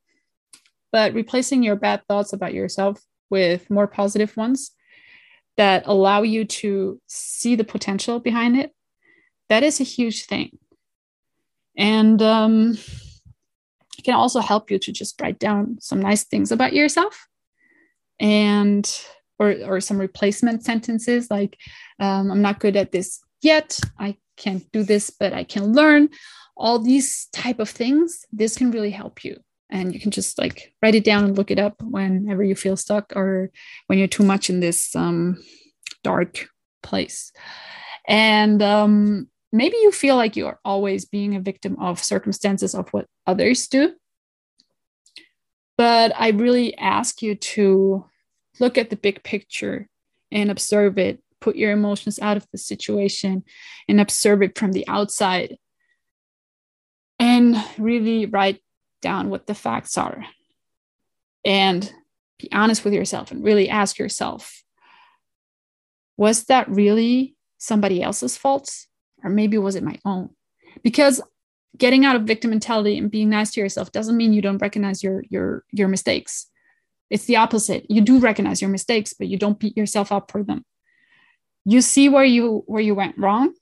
But 0.91 1.13
replacing 1.13 1.63
your 1.63 1.75
bad 1.75 2.03
thoughts 2.07 2.31
about 2.31 2.53
yourself 2.53 3.01
with 3.29 3.69
more 3.69 3.87
positive 3.87 4.35
ones 4.37 4.71
that 5.59 5.83
allow 5.87 6.21
you 6.21 6.45
to 6.45 7.01
see 7.07 7.53
the 7.57 7.65
potential 7.65 8.21
behind 8.21 8.55
it, 8.55 8.73
that 9.49 9.61
is 9.61 9.81
a 9.81 9.83
huge 9.83 10.25
thing. 10.25 10.57
And 11.77 12.21
um, 12.21 12.77
it 13.97 14.05
can 14.05 14.13
also 14.13 14.39
help 14.39 14.71
you 14.71 14.79
to 14.79 14.93
just 14.93 15.19
write 15.19 15.37
down 15.37 15.75
some 15.81 15.99
nice 15.99 16.23
things 16.23 16.53
about 16.53 16.71
yourself 16.71 17.27
and 18.21 18.89
or, 19.37 19.53
or 19.65 19.81
some 19.81 19.97
replacement 19.97 20.63
sentences 20.63 21.29
like 21.29 21.57
um, 21.99 22.31
i'm 22.31 22.41
not 22.41 22.59
good 22.59 22.75
at 22.75 22.91
this 22.91 23.21
yet. 23.41 23.79
I 23.97 24.17
can't 24.35 24.69
do 24.71 24.83
this 24.83 25.09
but 25.09 25.33
i 25.33 25.43
can 25.43 25.73
learn. 25.73 26.09
All 26.55 26.79
these 26.79 27.27
type 27.33 27.59
of 27.59 27.69
things 27.69 28.25
this 28.31 28.57
can 28.57 28.71
really 28.71 28.91
help 28.91 29.25
you 29.25 29.35
and 29.69 29.93
you 29.93 29.99
can 29.99 30.11
just 30.11 30.37
like 30.39 30.73
write 30.81 30.95
it 30.95 31.03
down 31.03 31.23
and 31.23 31.37
look 31.37 31.51
it 31.51 31.59
up 31.59 31.81
whenever 31.81 32.43
you 32.43 32.55
feel 32.55 32.75
stuck 32.75 33.13
or 33.15 33.51
when 33.87 33.99
you're 33.99 34.07
too 34.07 34.23
much 34.23 34.49
in 34.49 34.59
this 34.59 34.95
um, 34.95 35.37
dark 36.03 36.47
place. 36.81 37.31
And 38.07 38.61
um, 38.61 39.27
maybe 39.51 39.77
you 39.77 39.91
feel 39.91 40.15
like 40.15 40.35
you're 40.35 40.59
always 40.65 41.05
being 41.05 41.35
a 41.35 41.39
victim 41.41 41.77
of 41.79 42.03
circumstances 42.03 42.73
of 42.73 42.89
what 42.89 43.05
others 43.27 43.67
do. 43.67 43.93
But 45.77 46.11
i 46.17 46.29
really 46.31 46.77
ask 46.77 47.21
you 47.21 47.35
to 47.35 48.05
look 48.59 48.77
at 48.77 48.89
the 48.89 48.97
big 48.97 49.23
picture 49.23 49.87
and 50.31 50.51
observe 50.51 50.97
it. 50.97 51.21
Put 51.39 51.55
your 51.55 51.71
emotions 51.71 52.19
out 52.19 52.35
of 52.35 52.45
the 52.51 52.57
situation 52.57 53.43
and 53.87 54.01
observe 54.01 54.41
it 54.41 54.57
from 54.57 54.73
the 54.73 54.85
outside. 54.87 55.57
And 57.17 57.55
really 57.77 58.25
write 58.25 58.61
down 59.01 59.29
what 59.29 59.47
the 59.47 59.55
facts 59.55 59.97
are. 59.97 60.25
And 61.45 61.91
be 62.39 62.49
honest 62.51 62.83
with 62.83 62.93
yourself 62.93 63.31
and 63.31 63.43
really 63.43 63.69
ask 63.69 63.97
yourself 63.97 64.63
was 66.17 66.43
that 66.45 66.69
really 66.69 67.37
somebody 67.57 68.03
else's 68.03 68.35
fault? 68.35 68.69
Or 69.23 69.29
maybe 69.29 69.57
was 69.57 69.75
it 69.75 69.83
my 69.83 69.97
own? 70.03 70.31
Because 70.83 71.21
getting 71.77 72.03
out 72.03 72.17
of 72.17 72.23
victim 72.23 72.49
mentality 72.49 72.97
and 72.97 73.09
being 73.09 73.29
nice 73.29 73.51
to 73.51 73.61
yourself 73.61 73.91
doesn't 73.93 74.17
mean 74.17 74.33
you 74.33 74.41
don't 74.41 74.61
recognize 74.61 75.01
your 75.01 75.23
your 75.29 75.63
your 75.71 75.87
mistakes. 75.87 76.47
It's 77.09 77.25
the 77.25 77.37
opposite. 77.37 77.85
You 77.89 78.01
do 78.01 78.19
recognize 78.19 78.61
your 78.61 78.69
mistakes 78.69 79.13
but 79.13 79.27
you 79.27 79.37
don't 79.37 79.59
beat 79.59 79.77
yourself 79.77 80.11
up 80.11 80.29
for 80.31 80.43
them. 80.43 80.65
You 81.63 81.81
see 81.81 82.09
where 82.09 82.25
you 82.25 82.63
where 82.65 82.81
you 82.81 82.95
went 82.95 83.17
wrong 83.17 83.53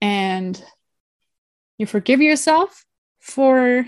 and 0.00 0.62
you 1.78 1.86
forgive 1.86 2.20
yourself 2.20 2.84
for 3.24 3.86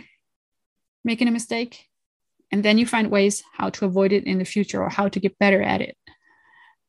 making 1.05 1.29
a 1.29 1.31
mistake 1.31 1.85
and 2.51 2.65
then 2.65 2.79
you 2.79 2.87
find 2.87 3.11
ways 3.11 3.45
how 3.53 3.69
to 3.69 3.85
avoid 3.85 4.13
it 4.13 4.25
in 4.25 4.39
the 4.39 4.45
future 4.45 4.83
or 4.83 4.89
how 4.89 5.09
to 5.09 5.21
get 5.21 5.39
better 5.39 5.63
at 5.63 5.83
it. 5.83 5.97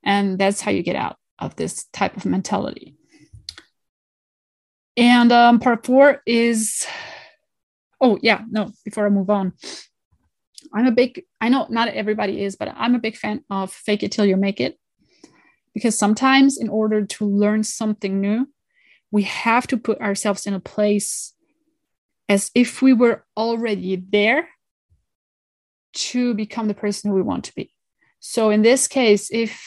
And 0.03 0.39
that's 0.39 0.61
how 0.61 0.71
you 0.71 0.81
get 0.81 0.95
out 0.95 1.17
of 1.37 1.57
this 1.57 1.85
type 1.91 2.15
of 2.15 2.25
mentality. 2.25 2.95
And 4.95 5.31
um, 5.31 5.59
part 5.59 5.85
four 5.85 6.21
is 6.25 6.87
oh 7.99 8.17
yeah 8.21 8.43
no 8.49 8.71
before 8.85 9.05
i 9.05 9.09
move 9.09 9.29
on. 9.29 9.53
I'm 10.73 10.87
a 10.87 10.91
big 10.91 11.23
i 11.41 11.49
know 11.49 11.67
not 11.69 11.89
everybody 11.89 12.43
is 12.43 12.55
but 12.55 12.73
i'm 12.75 12.95
a 12.95 12.99
big 12.99 13.17
fan 13.17 13.43
of 13.49 13.73
fake 13.73 14.03
it 14.03 14.13
till 14.13 14.25
you 14.25 14.37
make 14.37 14.61
it. 14.61 14.79
Because 15.73 15.99
sometimes 15.99 16.57
in 16.57 16.69
order 16.69 17.05
to 17.05 17.25
learn 17.25 17.63
something 17.63 18.21
new 18.21 18.47
we 19.11 19.23
have 19.23 19.67
to 19.67 19.77
put 19.77 19.99
ourselves 20.01 20.47
in 20.47 20.53
a 20.53 20.59
place 20.59 21.33
as 22.29 22.51
if 22.53 22.81
we 22.81 22.93
were 22.93 23.25
already 23.35 23.95
there 23.95 24.49
to 25.93 26.33
become 26.33 26.67
the 26.67 26.73
person 26.73 27.09
who 27.09 27.15
we 27.15 27.21
want 27.21 27.45
to 27.45 27.55
be. 27.55 27.73
So 28.19 28.49
in 28.49 28.61
this 28.61 28.87
case 28.87 29.29
if 29.31 29.63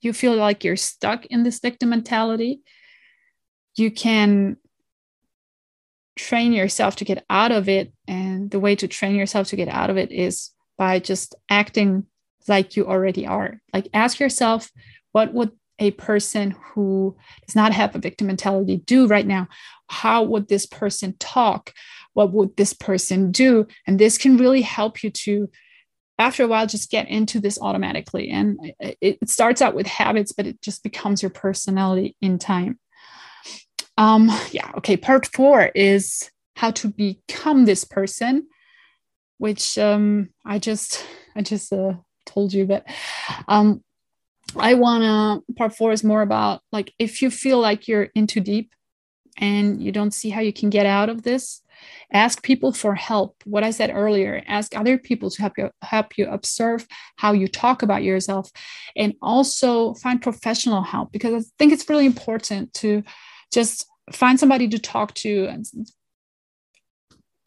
you 0.00 0.12
feel 0.12 0.34
like 0.34 0.64
you're 0.64 0.76
stuck 0.76 1.26
in 1.26 1.42
this 1.42 1.60
victim 1.60 1.90
mentality 1.90 2.62
you 3.76 3.90
can 3.90 4.56
train 6.20 6.52
yourself 6.52 6.96
to 6.96 7.04
get 7.04 7.24
out 7.30 7.52
of 7.52 7.68
it. 7.68 7.92
And 8.06 8.50
the 8.50 8.60
way 8.60 8.76
to 8.76 8.88
train 8.88 9.14
yourself 9.14 9.48
to 9.48 9.56
get 9.56 9.68
out 9.68 9.90
of 9.90 9.96
it 9.96 10.12
is 10.12 10.50
by 10.76 10.98
just 10.98 11.34
acting 11.48 12.06
like 12.46 12.76
you 12.76 12.86
already 12.86 13.26
are. 13.26 13.60
Like 13.72 13.88
ask 13.94 14.20
yourself 14.20 14.70
what 15.12 15.32
would 15.32 15.52
a 15.80 15.90
person 15.92 16.52
who 16.52 17.16
does 17.46 17.56
not 17.56 17.72
have 17.72 17.96
a 17.96 17.98
victim 17.98 18.28
mentality 18.28 18.78
do 18.86 19.06
right 19.06 19.26
now 19.26 19.48
how 19.90 20.22
would 20.22 20.48
this 20.48 20.66
person 20.66 21.16
talk? 21.18 21.74
What 22.14 22.32
would 22.32 22.56
this 22.56 22.72
person 22.72 23.32
do? 23.32 23.66
And 23.86 23.98
this 23.98 24.18
can 24.18 24.36
really 24.36 24.62
help 24.62 25.02
you 25.02 25.10
to 25.10 25.50
after 26.18 26.44
a 26.44 26.46
while 26.46 26.66
just 26.66 26.90
get 26.90 27.08
into 27.08 27.40
this 27.40 27.58
automatically. 27.60 28.30
And 28.30 28.72
it, 28.78 28.98
it 29.00 29.28
starts 29.28 29.60
out 29.60 29.74
with 29.74 29.86
habits 29.86 30.32
but 30.32 30.46
it 30.46 30.62
just 30.62 30.82
becomes 30.82 31.22
your 31.22 31.30
personality 31.30 32.16
in 32.22 32.38
time. 32.38 32.78
Um, 33.98 34.30
yeah, 34.52 34.70
okay. 34.78 34.96
Part 34.96 35.26
four 35.26 35.66
is 35.74 36.30
how 36.56 36.70
to 36.72 36.88
become 36.88 37.64
this 37.64 37.84
person, 37.84 38.46
which 39.38 39.76
um, 39.76 40.30
I 40.44 40.58
just 40.58 41.04
I 41.34 41.42
just 41.42 41.72
uh, 41.72 41.94
told 42.26 42.52
you, 42.52 42.64
but 42.64 42.86
um, 43.48 43.82
I 44.56 44.74
wanna. 44.74 45.40
Part 45.56 45.76
four 45.76 45.92
is 45.92 46.04
more 46.04 46.22
about 46.22 46.62
like 46.72 46.92
if 46.98 47.22
you 47.22 47.30
feel 47.30 47.58
like 47.58 47.88
you're 47.88 48.08
in 48.14 48.26
too 48.26 48.40
deep 48.40 48.74
and 49.36 49.82
you 49.82 49.92
don't 49.92 50.12
see 50.12 50.30
how 50.30 50.40
you 50.40 50.52
can 50.52 50.70
get 50.70 50.86
out 50.86 51.08
of 51.08 51.22
this, 51.22 51.62
ask 52.12 52.42
people 52.42 52.72
for 52.72 52.94
help 52.94 53.36
what 53.44 53.64
i 53.64 53.70
said 53.70 53.90
earlier 53.94 54.42
ask 54.46 54.76
other 54.76 54.98
people 54.98 55.30
to 55.30 55.42
help 55.42 55.56
you 55.56 55.70
help 55.82 56.18
you 56.18 56.26
observe 56.28 56.86
how 57.16 57.32
you 57.32 57.48
talk 57.48 57.82
about 57.82 58.02
yourself 58.02 58.50
and 58.96 59.14
also 59.22 59.94
find 59.94 60.22
professional 60.22 60.82
help 60.82 61.12
because 61.12 61.44
i 61.44 61.48
think 61.58 61.72
it's 61.72 61.88
really 61.88 62.06
important 62.06 62.72
to 62.74 63.02
just 63.52 63.86
find 64.12 64.40
somebody 64.40 64.68
to 64.68 64.78
talk 64.78 65.14
to 65.14 65.46
and 65.46 65.66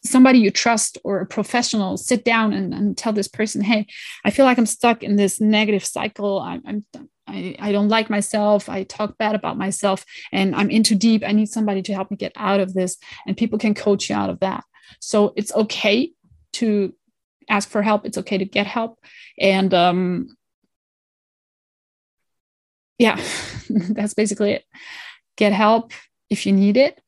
somebody 0.04 0.38
you 0.38 0.50
trust 0.50 0.98
or 1.02 1.20
a 1.20 1.26
professional 1.26 1.96
sit 1.96 2.24
down 2.24 2.52
and, 2.52 2.74
and 2.74 2.96
tell 2.96 3.12
this 3.12 3.28
person 3.28 3.62
hey 3.62 3.86
i 4.24 4.30
feel 4.30 4.44
like 4.44 4.58
i'm 4.58 4.66
stuck 4.66 5.02
in 5.02 5.16
this 5.16 5.40
negative 5.40 5.84
cycle. 5.84 6.40
I'm, 6.40 6.62
I'm 6.66 6.84
I, 7.26 7.56
I 7.58 7.72
don't 7.72 7.88
like 7.88 8.10
myself. 8.10 8.68
I 8.68 8.84
talk 8.84 9.16
bad 9.16 9.34
about 9.34 9.56
myself 9.56 10.04
and 10.32 10.54
i'm 10.54 10.70
into 10.70 10.94
deep. 10.94 11.22
I 11.26 11.32
need 11.32 11.48
somebody 11.48 11.82
to 11.82 11.94
help 11.94 12.10
me 12.10 12.16
get 12.16 12.32
out 12.36 12.60
of 12.60 12.74
this. 12.74 12.98
And 13.26 13.36
people 13.36 13.58
can 13.58 13.74
coach 13.74 14.10
you 14.10 14.16
out 14.16 14.30
of 14.30 14.40
that. 14.40 14.64
So 15.00 15.32
it's 15.36 15.54
okay 15.54 16.12
to 16.54 16.94
ask 17.48 17.68
for 17.68 17.82
help. 17.82 18.04
It's 18.04 18.18
okay 18.18 18.38
to 18.38 18.44
get 18.44 18.66
help. 18.66 18.98
And 19.38 19.72
um 19.72 20.36
yeah 22.98 23.20
that's 23.70 24.14
basically 24.14 24.52
it. 24.52 24.64
Get 25.36 25.52
help 25.52 25.92
if 26.30 26.46
you 26.46 26.52
need 26.52 26.76
it. 26.76 27.00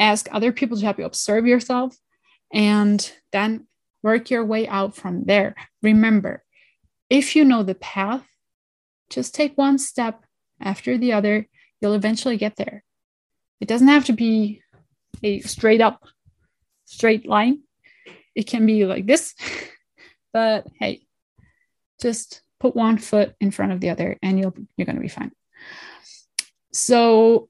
Ask 0.00 0.28
other 0.30 0.52
people 0.52 0.76
to 0.76 0.84
help 0.84 0.98
you 0.98 1.04
observe 1.04 1.46
yourself 1.46 1.96
and 2.52 3.12
then 3.32 3.66
work 4.02 4.30
your 4.30 4.44
way 4.44 4.68
out 4.68 4.94
from 4.94 5.24
there. 5.24 5.54
Remember, 5.82 6.44
if 7.10 7.34
you 7.34 7.44
know 7.44 7.62
the 7.62 7.74
path, 7.74 8.26
just 9.10 9.34
take 9.34 9.56
one 9.56 9.78
step 9.78 10.24
after 10.60 10.98
the 10.98 11.12
other. 11.12 11.48
You'll 11.80 11.94
eventually 11.94 12.36
get 12.36 12.56
there. 12.56 12.84
It 13.60 13.68
doesn't 13.68 13.88
have 13.88 14.04
to 14.06 14.12
be 14.12 14.62
a 15.22 15.40
straight 15.40 15.80
up, 15.80 16.04
straight 16.84 17.26
line. 17.26 17.62
It 18.34 18.46
can 18.46 18.66
be 18.66 18.84
like 18.84 19.06
this, 19.06 19.34
but 20.32 20.66
hey, 20.78 21.02
just 22.00 22.42
put 22.60 22.76
one 22.76 22.98
foot 22.98 23.34
in 23.40 23.50
front 23.50 23.72
of 23.72 23.80
the 23.80 23.90
other 23.90 24.16
and 24.22 24.38
you'll 24.38 24.54
you're 24.76 24.86
going 24.86 24.96
to 24.96 25.02
be 25.02 25.08
fine. 25.08 25.32
So 26.72 27.48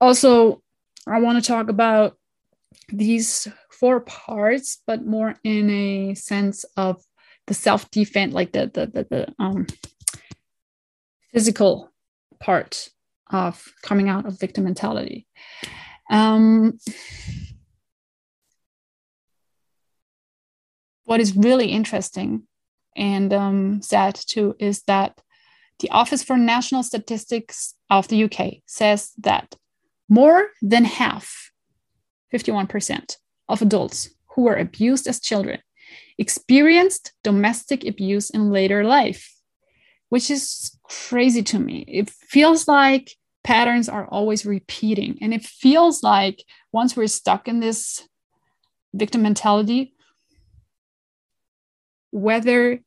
also, 0.00 0.62
I 1.06 1.20
want 1.20 1.42
to 1.42 1.48
talk 1.48 1.68
about 1.68 2.16
these 2.88 3.48
four 3.70 4.00
parts, 4.00 4.82
but 4.86 5.04
more 5.04 5.36
in 5.44 5.70
a 5.70 6.14
sense 6.14 6.64
of 6.76 7.02
the 7.46 7.54
self 7.54 7.90
defense, 7.90 8.34
like 8.34 8.52
the 8.52 8.70
the 8.72 8.86
the, 8.86 9.06
the 9.10 9.34
um, 9.38 9.66
physical 11.32 11.90
part 12.40 12.88
of 13.30 13.62
coming 13.82 14.08
out 14.08 14.26
of 14.26 14.40
victim 14.40 14.64
mentality. 14.64 15.26
Um, 16.10 16.78
what 21.04 21.20
is 21.20 21.36
really 21.36 21.66
interesting 21.66 22.46
and 22.96 23.32
um, 23.32 23.82
sad 23.82 24.14
too 24.14 24.56
is 24.58 24.82
that 24.82 25.20
the 25.78 25.90
Office 25.90 26.22
for 26.22 26.36
National 26.36 26.82
Statistics 26.82 27.74
of 27.88 28.08
the 28.08 28.24
UK 28.24 28.62
says 28.66 29.12
that 29.18 29.54
more 30.10 30.48
than 30.60 30.84
half, 30.84 31.50
51%, 32.34 33.16
of 33.48 33.62
adults 33.62 34.10
who 34.34 34.42
were 34.42 34.56
abused 34.56 35.06
as 35.06 35.20
children 35.20 35.60
experienced 36.18 37.12
domestic 37.24 37.84
abuse 37.86 38.28
in 38.28 38.50
later 38.50 38.84
life, 38.84 39.34
which 40.10 40.30
is 40.30 40.78
crazy 40.82 41.42
to 41.42 41.58
me. 41.58 41.84
It 41.88 42.10
feels 42.10 42.68
like 42.68 43.16
patterns 43.42 43.88
are 43.88 44.06
always 44.06 44.44
repeating. 44.44 45.16
And 45.22 45.32
it 45.32 45.42
feels 45.42 46.02
like 46.02 46.44
once 46.72 46.94
we're 46.94 47.06
stuck 47.06 47.48
in 47.48 47.60
this 47.60 48.06
victim 48.92 49.22
mentality, 49.22 49.94
whether 52.10 52.80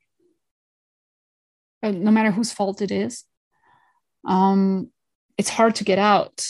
uh, 1.82 1.92
no 1.92 2.12
matter 2.12 2.32
whose 2.32 2.52
fault 2.52 2.84
it 2.84 2.92
is, 2.92 3.24
um, 4.26 4.92
it's 5.40 5.50
hard 5.50 5.76
to 5.76 5.84
get 5.84 5.98
out 5.98 6.46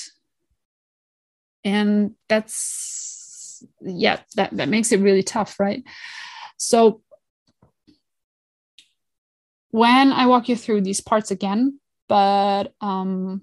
and 1.63 2.11
that's 2.29 3.63
yeah 3.81 4.19
that, 4.35 4.51
that 4.57 4.69
makes 4.69 4.91
it 4.91 4.99
really 4.99 5.23
tough 5.23 5.59
right? 5.59 5.83
So 6.57 7.01
when 9.71 10.11
i 10.11 10.27
walk 10.27 10.49
you 10.49 10.55
through 10.55 10.81
these 10.81 11.01
parts 11.01 11.31
again 11.31 11.79
but 12.07 12.71
um 12.79 13.41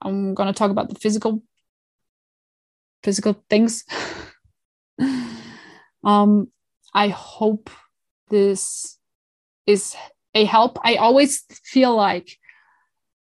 i'm 0.00 0.32
going 0.32 0.46
to 0.46 0.58
talk 0.58 0.70
about 0.70 0.88
the 0.88 0.94
physical 0.94 1.42
physical 3.02 3.42
things. 3.48 3.84
Um 6.04 6.48
i 6.94 7.08
hope 7.08 7.70
this 8.28 8.98
is 9.66 9.94
a 10.34 10.44
help. 10.44 10.78
I 10.82 10.96
always 10.96 11.44
feel 11.64 11.94
like 11.94 12.38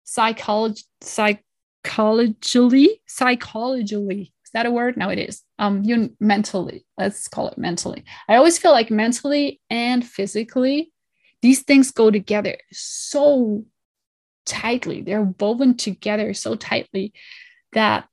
psychology 0.04 0.82
psych 1.00 1.44
psychologically 1.84 3.00
psychologically. 3.06 4.32
Is 4.44 4.50
that 4.52 4.66
a 4.66 4.70
word? 4.70 4.96
No 4.96 5.08
it 5.08 5.18
is. 5.18 5.42
Um 5.58 5.82
you 5.84 6.14
mentally. 6.20 6.84
Let's 6.98 7.28
call 7.28 7.48
it 7.48 7.58
mentally. 7.58 8.04
I 8.28 8.36
always 8.36 8.58
feel 8.58 8.72
like 8.72 8.90
mentally 8.90 9.60
and 9.70 10.06
physically 10.06 10.92
these 11.42 11.62
things 11.62 11.90
go 11.90 12.10
together 12.10 12.58
so 12.70 13.64
tightly. 14.44 15.00
They're 15.02 15.34
woven 15.40 15.76
together 15.76 16.34
so 16.34 16.54
tightly 16.54 17.12
that 17.72 18.06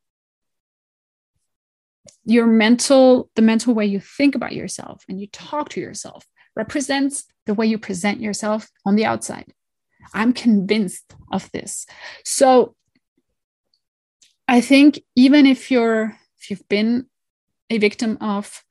your 2.23 2.45
mental 2.45 3.30
the 3.36 3.41
mental 3.41 3.73
way 3.73 3.86
you 3.86 3.99
think 3.99 4.36
about 4.36 4.53
yourself 4.53 5.03
and 5.10 5.19
you 5.19 5.27
talk 5.27 5.69
to 5.69 5.80
yourself 5.80 6.25
represents 6.56 7.25
the 7.45 7.53
way 7.53 7.65
you 7.65 7.77
present 7.77 8.19
yourself 8.19 8.69
on 8.86 8.95
the 8.95 9.06
outside. 9.06 9.53
I'm 10.13 10.34
convinced 10.34 11.13
of 11.32 11.49
this. 11.51 11.86
So 12.23 12.75
I 14.47 14.62
think 14.62 14.99
even 15.15 15.45
if 15.45 15.71
you're 15.71 16.17
if 16.39 16.49
you've 16.49 16.67
been 16.69 17.07
a 17.69 17.77
victim 17.77 18.17
of 18.21 18.63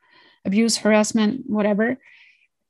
abuse, 0.44 0.78
harassment, 0.78 1.42
whatever, 1.46 1.98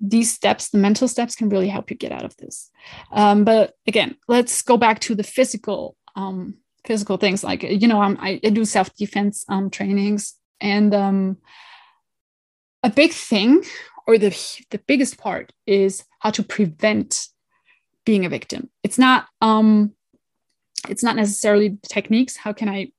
these 0.01 0.33
steps, 0.33 0.71
the 0.71 0.79
mental 0.79 1.09
steps, 1.09 1.35
can 1.35 1.49
really 1.49 1.69
help 1.69 1.91
you 1.91 1.97
get 1.97 2.13
out 2.13 2.25
of 2.25 2.37
this. 2.39 2.71
Um, 3.13 3.45
but 3.45 3.75
again, 3.87 4.17
let's 4.29 4.63
go 4.63 4.77
back 4.77 5.01
to 5.01 5.15
the 5.15 5.23
physical 5.23 5.97
um, 6.17 6.55
physical 6.85 7.17
things. 7.17 7.45
Like 7.45 7.63
you 7.63 7.89
know, 7.89 8.01
I'm, 8.01 8.17
I, 8.21 8.41
I 8.45 8.51
do 8.51 8.65
self 8.65 8.95
defense 8.95 9.45
um, 9.49 9.71
trainings, 9.71 10.35
and 10.61 10.95
um, 10.95 11.37
a 12.83 12.91
big 12.91 13.13
thing, 13.13 13.63
or 14.07 14.19
the 14.19 14.31
the 14.71 14.79
biggest 14.87 15.19
part, 15.19 15.53
is 15.67 16.05
how 16.21 16.31
to 16.31 16.43
prevent 16.43 17.29
being 18.05 18.25
a 18.25 18.29
victim. 18.29 18.71
It's 18.83 18.99
not 18.99 19.27
um, 19.41 19.93
it's 20.89 21.03
not 21.03 21.17
necessarily 21.17 21.79
techniques. 21.89 22.37
How 22.37 22.53
can 22.53 22.69
I 22.69 22.93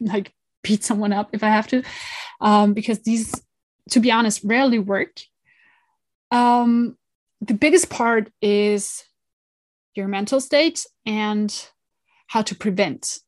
like 0.00 0.32
beat 0.62 0.84
someone 0.84 1.12
up 1.12 1.30
if 1.32 1.42
I 1.42 1.48
have 1.48 1.66
to, 1.68 1.82
um, 2.40 2.74
because 2.74 3.00
these, 3.00 3.34
to 3.90 4.00
be 4.00 4.10
honest, 4.10 4.42
rarely 4.44 4.78
work. 4.78 5.20
Um, 6.30 6.96
the 7.40 7.54
biggest 7.54 7.88
part 7.88 8.30
is 8.42 9.04
your 9.94 10.08
mental 10.08 10.40
state 10.40 10.84
and 11.06 11.54
how 12.26 12.42
to 12.42 12.54
prevent 12.54 13.18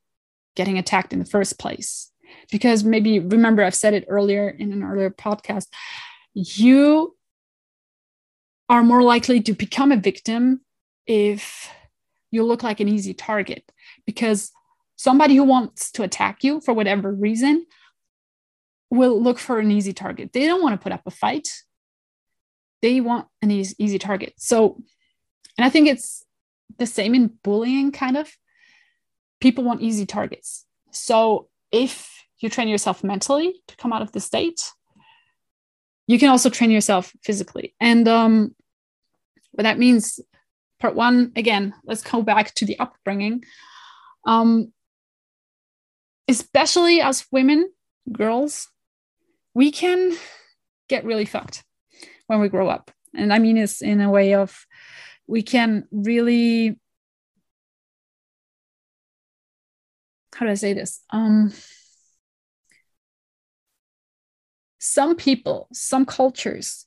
getting 0.57 0.79
attacked 0.79 1.13
in 1.13 1.19
the 1.19 1.25
first 1.25 1.59
place. 1.59 2.11
Because 2.51 2.85
maybe 2.85 3.19
remember, 3.19 3.65
I've 3.65 3.75
said 3.75 3.95
it 3.95 4.05
earlier 4.09 4.49
in 4.49 4.73
an 4.73 4.83
earlier 4.83 5.11
podcast, 5.11 5.67
you 6.35 7.17
are 8.69 8.83
more 8.83 9.03
likely 9.03 9.41
to 9.41 9.53
become 9.53 9.91
a 9.91 9.97
victim 9.97 10.61
if 11.07 11.71
you 12.31 12.45
look 12.45 12.63
like 12.63 12.79
an 12.79 12.89
easy 12.89 13.15
target. 13.15 13.65
Because 14.07 14.53
somebody 15.01 15.35
who 15.35 15.45
wants 15.45 15.91
to 15.93 16.03
attack 16.03 16.45
you 16.45 16.61
for 16.61 16.75
whatever 16.75 17.11
reason 17.11 17.65
will 18.91 19.19
look 19.19 19.39
for 19.39 19.59
an 19.59 19.71
easy 19.71 19.95
target. 19.95 20.35
They 20.35 20.45
don't 20.45 20.63
want 20.63 20.79
to 20.79 20.83
put 20.83 20.93
up 20.93 21.01
a 21.07 21.11
fight. 21.11 21.49
They 22.83 23.01
want 23.01 23.27
an 23.41 23.51
easy, 23.51 23.75
easy 23.79 23.99
target. 23.99 24.35
So, 24.37 24.77
and 25.57 25.65
I 25.65 25.71
think 25.71 25.89
it's 25.89 26.27
the 26.77 26.85
same 26.85 27.15
in 27.15 27.31
bullying, 27.43 27.93
kind 27.93 28.19
of. 28.19 28.31
People 29.41 29.65
want 29.65 29.81
easy 29.81 30.05
targets. 30.05 30.67
So, 30.91 31.49
if 31.73 32.13
you 32.41 32.51
train 32.51 32.69
yourself 32.69 33.03
mentally 33.03 33.55
to 33.69 33.77
come 33.77 33.95
out 33.95 34.03
of 34.03 34.13
the 34.13 34.21
state, 34.21 34.71
you 36.07 36.19
can 36.19 36.29
also 36.29 36.51
train 36.51 36.71
yourself 36.71 37.11
physically. 37.25 37.75
And 37.81 38.07
um, 38.07 38.55
what 39.53 39.63
that 39.63 39.79
means, 39.79 40.21
part 40.79 40.95
one, 40.95 41.33
again, 41.37 41.73
let's 41.85 42.03
go 42.03 42.21
back 42.21 42.53
to 42.57 42.67
the 42.67 42.79
upbringing. 42.79 43.45
Um, 44.27 44.75
especially 46.31 47.01
as 47.01 47.27
women, 47.33 47.69
girls, 48.13 48.69
we 49.53 49.73
can 49.73 50.17
get 50.89 51.05
really 51.05 51.25
fucked 51.25 51.65
when 52.29 52.41
we 52.41 52.49
grow 52.49 52.69
up. 52.69 52.93
And 53.15 53.33
I 53.33 53.41
mean, 53.41 53.59
it's 53.59 53.83
in 53.83 54.01
a 54.01 54.09
way 54.09 54.35
of 54.35 54.65
we 55.27 55.43
can 55.43 55.89
really, 55.91 56.79
how 60.35 60.47
do 60.47 60.53
I 60.53 60.55
say 60.55 60.73
this? 60.73 61.01
Um, 61.11 61.53
some 64.79 65.17
people, 65.17 65.67
some 65.73 66.07
cultures 66.07 66.87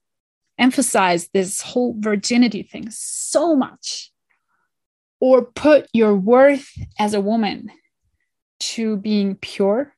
emphasize 0.58 1.28
this 1.34 1.62
whole 1.62 1.96
virginity 2.00 2.64
thing 2.64 2.88
so 2.92 3.56
much, 3.56 4.12
or 5.20 5.44
put 5.44 5.88
your 5.92 6.16
worth 6.16 6.70
as 6.98 7.14
a 7.14 7.22
woman 7.22 7.70
to 8.72 8.98
being 8.98 9.36
pure 9.36 9.94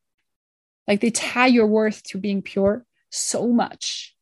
like 0.87 1.01
they 1.01 1.11
tie 1.11 1.47
your 1.47 1.67
worth 1.67 2.03
to 2.03 2.17
being 2.17 2.41
pure 2.41 2.85
so 3.09 3.47
much 3.47 4.15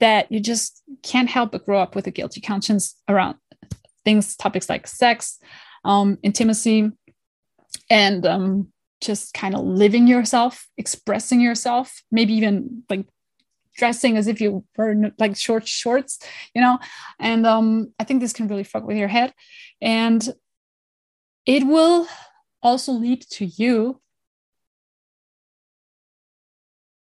that 0.00 0.30
you 0.32 0.40
just 0.40 0.82
can't 1.02 1.28
help 1.28 1.52
but 1.52 1.64
grow 1.64 1.78
up 1.80 1.94
with 1.94 2.06
a 2.06 2.10
guilty 2.10 2.40
conscience 2.40 2.96
around 3.08 3.36
things, 4.04 4.36
topics 4.36 4.68
like 4.68 4.86
sex, 4.86 5.38
um, 5.84 6.18
intimacy, 6.22 6.90
and 7.90 8.26
um, 8.26 8.72
just 9.00 9.34
kind 9.34 9.54
of 9.54 9.64
living 9.64 10.06
yourself, 10.06 10.66
expressing 10.76 11.40
yourself, 11.40 12.02
maybe 12.10 12.34
even 12.34 12.82
like 12.88 13.06
dressing 13.76 14.16
as 14.16 14.26
if 14.26 14.40
you 14.40 14.64
were 14.76 15.12
like 15.18 15.36
short 15.36 15.68
shorts, 15.68 16.18
you 16.54 16.60
know. 16.62 16.78
And 17.18 17.46
um, 17.46 17.92
I 17.98 18.04
think 18.04 18.20
this 18.20 18.32
can 18.32 18.48
really 18.48 18.64
fuck 18.64 18.86
with 18.86 18.96
your 18.96 19.08
head, 19.08 19.34
and 19.82 20.26
it 21.46 21.66
will 21.66 22.06
also 22.62 22.92
lead 22.92 23.22
to 23.22 23.46
you 23.46 24.00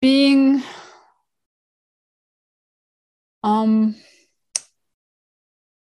being 0.01 0.63
um 3.43 3.95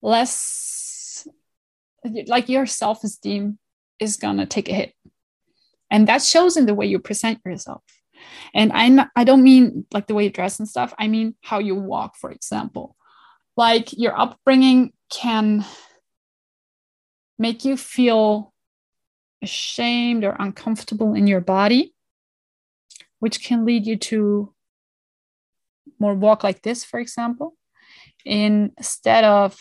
less 0.02 1.26
like 2.26 2.48
your 2.48 2.66
self-esteem 2.66 3.58
is 3.98 4.16
gonna 4.16 4.46
take 4.46 4.68
a 4.68 4.72
hit. 4.72 4.94
And 5.90 6.08
that 6.08 6.22
shows 6.22 6.56
in 6.56 6.66
the 6.66 6.74
way 6.74 6.86
you 6.86 6.98
present 6.98 7.40
yourself. 7.44 7.82
And 8.54 8.72
i 8.72 9.06
i 9.16 9.24
don't 9.24 9.42
mean 9.42 9.86
like 9.92 10.06
the 10.06 10.14
way 10.14 10.24
you 10.24 10.30
dress 10.30 10.58
and 10.58 10.68
stuff. 10.68 10.94
I 10.98 11.08
mean 11.08 11.34
how 11.42 11.58
you 11.58 11.74
walk 11.74 12.16
for 12.16 12.30
example. 12.30 12.96
Like 13.56 13.92
your 13.92 14.18
upbringing 14.18 14.92
can 15.10 15.64
make 17.38 17.64
you 17.64 17.76
feel 17.76 18.49
ashamed 19.42 20.24
or 20.24 20.36
uncomfortable 20.38 21.14
in 21.14 21.26
your 21.26 21.40
body 21.40 21.94
which 23.20 23.44
can 23.44 23.64
lead 23.64 23.86
you 23.86 23.96
to 23.96 24.52
more 25.98 26.14
walk 26.14 26.42
like 26.42 26.62
this, 26.62 26.82
for 26.82 26.98
example, 26.98 27.54
instead 28.24 29.24
of 29.24 29.56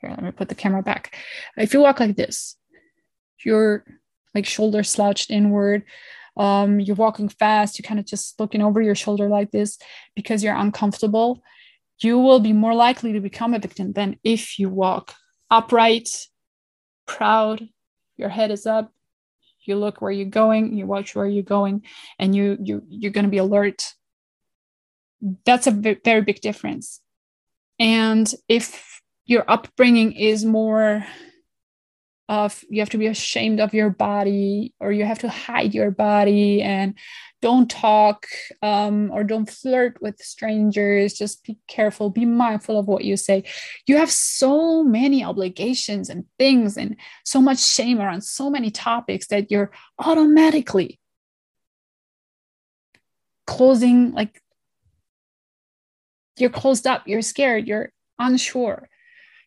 here, 0.00 0.10
let 0.10 0.22
me 0.22 0.32
put 0.32 0.48
the 0.48 0.54
camera 0.54 0.82
back. 0.82 1.16
If 1.56 1.72
you 1.72 1.80
walk 1.80 2.00
like 2.00 2.16
this, 2.16 2.56
you're 3.44 3.84
like 4.34 4.44
shoulder 4.44 4.82
slouched 4.82 5.30
inward. 5.30 5.84
Um, 6.36 6.80
you're 6.80 6.96
walking 6.96 7.28
fast, 7.28 7.78
you're 7.78 7.86
kind 7.86 8.00
of 8.00 8.06
just 8.06 8.40
looking 8.40 8.60
over 8.60 8.82
your 8.82 8.96
shoulder 8.96 9.28
like 9.28 9.52
this 9.52 9.78
because 10.16 10.42
you're 10.42 10.56
uncomfortable. 10.56 11.40
You 12.00 12.18
will 12.18 12.40
be 12.40 12.52
more 12.52 12.74
likely 12.74 13.12
to 13.12 13.20
become 13.20 13.54
a 13.54 13.60
victim 13.60 13.92
than 13.92 14.18
if 14.24 14.58
you 14.58 14.68
walk 14.68 15.14
upright, 15.48 16.08
proud, 17.06 17.68
your 18.16 18.28
head 18.28 18.50
is 18.50 18.66
up, 18.66 18.92
you 19.66 19.76
look 19.76 20.00
where 20.00 20.12
you're 20.12 20.26
going 20.26 20.76
you 20.76 20.86
watch 20.86 21.14
where 21.14 21.26
you're 21.26 21.42
going 21.42 21.82
and 22.18 22.34
you 22.34 22.58
you 22.60 22.82
you're 22.88 23.12
going 23.12 23.24
to 23.24 23.30
be 23.30 23.38
alert. 23.38 23.94
That's 25.46 25.66
a 25.66 25.70
very 25.70 26.20
big 26.20 26.40
difference. 26.40 27.00
And 27.78 28.32
if 28.48 29.00
your 29.24 29.44
upbringing 29.48 30.12
is 30.12 30.44
more 30.44 31.06
of 32.28 32.64
you 32.70 32.80
have 32.80 32.90
to 32.90 32.98
be 32.98 33.06
ashamed 33.06 33.60
of 33.60 33.74
your 33.74 33.90
body 33.90 34.72
or 34.80 34.92
you 34.92 35.04
have 35.04 35.18
to 35.18 35.28
hide 35.28 35.74
your 35.74 35.90
body 35.90 36.62
and 36.62 36.94
don't 37.42 37.70
talk 37.70 38.26
um, 38.62 39.10
or 39.12 39.24
don't 39.24 39.50
flirt 39.50 40.00
with 40.00 40.18
strangers. 40.18 41.12
Just 41.12 41.44
be 41.44 41.58
careful 41.68 42.08
be 42.08 42.24
mindful 42.24 42.78
of 42.78 42.86
what 42.86 43.04
you 43.04 43.18
say. 43.18 43.44
You 43.86 43.98
have 43.98 44.10
so 44.10 44.82
many 44.82 45.22
obligations 45.22 46.08
and 46.08 46.24
things 46.38 46.78
and 46.78 46.96
so 47.24 47.42
much 47.42 47.58
shame 47.58 48.00
around 48.00 48.22
so 48.22 48.48
many 48.48 48.70
topics 48.70 49.26
that 49.26 49.50
you're 49.50 49.70
automatically 49.98 50.98
closing 53.46 54.12
like 54.12 54.40
you're 56.38 56.50
closed 56.50 56.86
up 56.86 57.06
you're 57.06 57.22
scared 57.22 57.68
you're 57.68 57.92
unsure 58.18 58.88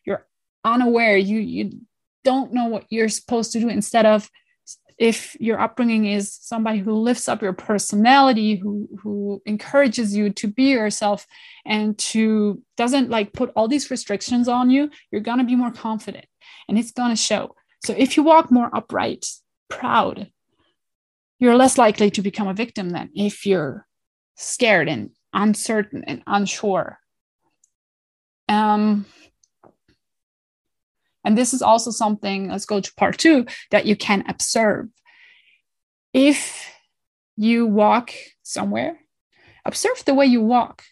you're 0.04 0.24
unaware 0.64 1.16
you 1.16 1.38
you 1.38 1.80
don't 2.24 2.52
know 2.52 2.66
what 2.66 2.84
you're 2.90 3.08
supposed 3.08 3.52
to 3.52 3.60
do 3.60 3.68
instead 3.68 4.06
of 4.06 4.30
if 4.98 5.36
your 5.38 5.60
upbringing 5.60 6.06
is 6.06 6.34
somebody 6.34 6.80
who 6.80 6.92
lifts 6.92 7.28
up 7.28 7.40
your 7.40 7.52
personality 7.52 8.56
who 8.56 8.88
who 9.00 9.40
encourages 9.46 10.14
you 10.14 10.30
to 10.30 10.48
be 10.48 10.70
yourself 10.70 11.26
and 11.64 11.96
to 11.98 12.60
doesn't 12.76 13.08
like 13.08 13.32
put 13.32 13.52
all 13.54 13.68
these 13.68 13.90
restrictions 13.90 14.48
on 14.48 14.70
you 14.70 14.90
you're 15.10 15.20
going 15.20 15.38
to 15.38 15.44
be 15.44 15.54
more 15.54 15.70
confident 15.70 16.26
and 16.68 16.78
it's 16.78 16.92
going 16.92 17.10
to 17.10 17.16
show. 17.16 17.54
So 17.84 17.94
if 17.96 18.16
you 18.16 18.22
walk 18.22 18.50
more 18.50 18.74
upright 18.74 19.26
proud 19.70 20.30
you're 21.38 21.56
less 21.56 21.78
likely 21.78 22.10
to 22.10 22.22
become 22.22 22.48
a 22.48 22.54
victim 22.54 22.90
than 22.90 23.10
if 23.14 23.46
you're 23.46 23.86
scared 24.36 24.88
and 24.88 25.10
uncertain 25.32 26.02
and 26.04 26.22
unsure. 26.26 26.98
Um 28.48 29.06
and 31.28 31.36
this 31.36 31.52
is 31.52 31.60
also 31.60 31.90
something, 31.90 32.48
let's 32.48 32.64
go 32.64 32.80
to 32.80 32.94
part 32.94 33.18
two, 33.18 33.44
that 33.70 33.84
you 33.84 33.96
can 33.96 34.24
observe. 34.30 34.88
If 36.14 36.72
you 37.36 37.66
walk 37.66 38.14
somewhere, 38.42 38.98
observe 39.66 40.02
the 40.06 40.14
way 40.14 40.24
you 40.24 40.40
walk, 40.40 40.84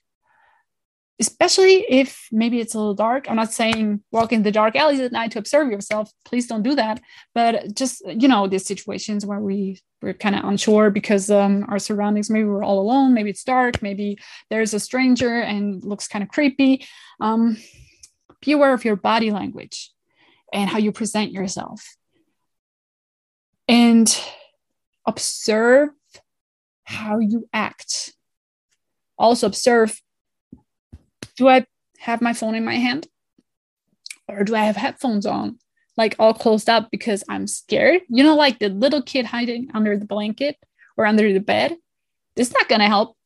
especially 1.19 1.87
if 1.89 2.29
maybe 2.31 2.61
it's 2.61 2.75
a 2.75 2.79
little 2.79 2.93
dark. 2.93 3.31
I'm 3.31 3.37
not 3.37 3.55
saying 3.55 4.03
walk 4.13 4.31
in 4.31 4.43
the 4.43 4.53
dark 4.53 4.77
alleys 4.77 5.01
at 5.01 5.11
night 5.11 5.31
to 5.31 5.39
observe 5.39 5.71
yourself. 5.71 6.13
Please 6.27 6.47
don't 6.47 6.63
do 6.63 6.75
that. 6.75 7.01
But 7.35 7.75
just, 7.75 8.03
you 8.07 8.29
know, 8.29 8.47
these 8.47 8.67
situations 8.67 9.25
where 9.25 9.41
we, 9.41 9.81
we're 10.03 10.13
kind 10.13 10.37
of 10.37 10.45
unsure 10.45 10.91
because 10.91 11.31
um, 11.31 11.65
our 11.71 11.79
surroundings, 11.79 12.29
maybe 12.29 12.45
we're 12.45 12.63
all 12.63 12.81
alone, 12.81 13.15
maybe 13.15 13.31
it's 13.31 13.43
dark, 13.43 13.81
maybe 13.81 14.19
there's 14.51 14.75
a 14.75 14.81
stranger 14.81 15.41
and 15.41 15.83
looks 15.83 16.07
kind 16.09 16.23
of 16.23 16.29
creepy. 16.29 16.87
Um, 17.23 17.57
be 18.43 18.53
aware 18.53 18.75
of 18.75 18.85
your 18.85 18.97
body 18.97 19.31
language 19.31 19.93
and 20.53 20.69
how 20.71 20.79
you 20.79 20.93
present 20.93 21.33
yourself. 21.33 21.97
And 23.69 24.09
observe 25.07 25.91
how 26.85 27.19
you 27.19 27.49
act. 27.53 28.13
Also, 29.19 29.47
observe 29.47 30.01
do 31.37 31.49
I 31.49 31.67
have 31.99 32.23
my 32.23 32.33
phone 32.33 32.55
in 32.55 32.65
my 32.65 32.77
hand? 32.77 33.07
Or 34.29 34.45
do 34.45 34.55
I 34.55 34.65
have 34.65 34.77
headphones 34.77 35.27
on, 35.27 35.59
like 35.97 36.17
all 36.19 36.35
closed 36.35 36.69
up 36.69 36.91
because 36.91 37.23
I'm 37.29 37.47
scared? 37.47 38.03
You 38.09 38.25
know, 38.25 38.35
like 38.35 38.59
the 38.59 38.69
little 38.69 39.03
kid 39.03 39.27
hiding 39.27 39.71
under 39.75 39.97
the 39.97 40.07
blanket 40.07 40.57
or 40.97 41.07
under 41.07 41.33
the 41.33 41.41
bed. 41.41 41.77
It's 42.35 42.53
not 42.53 42.69
going 42.69 42.81
to 42.81 42.89
help. 42.89 43.17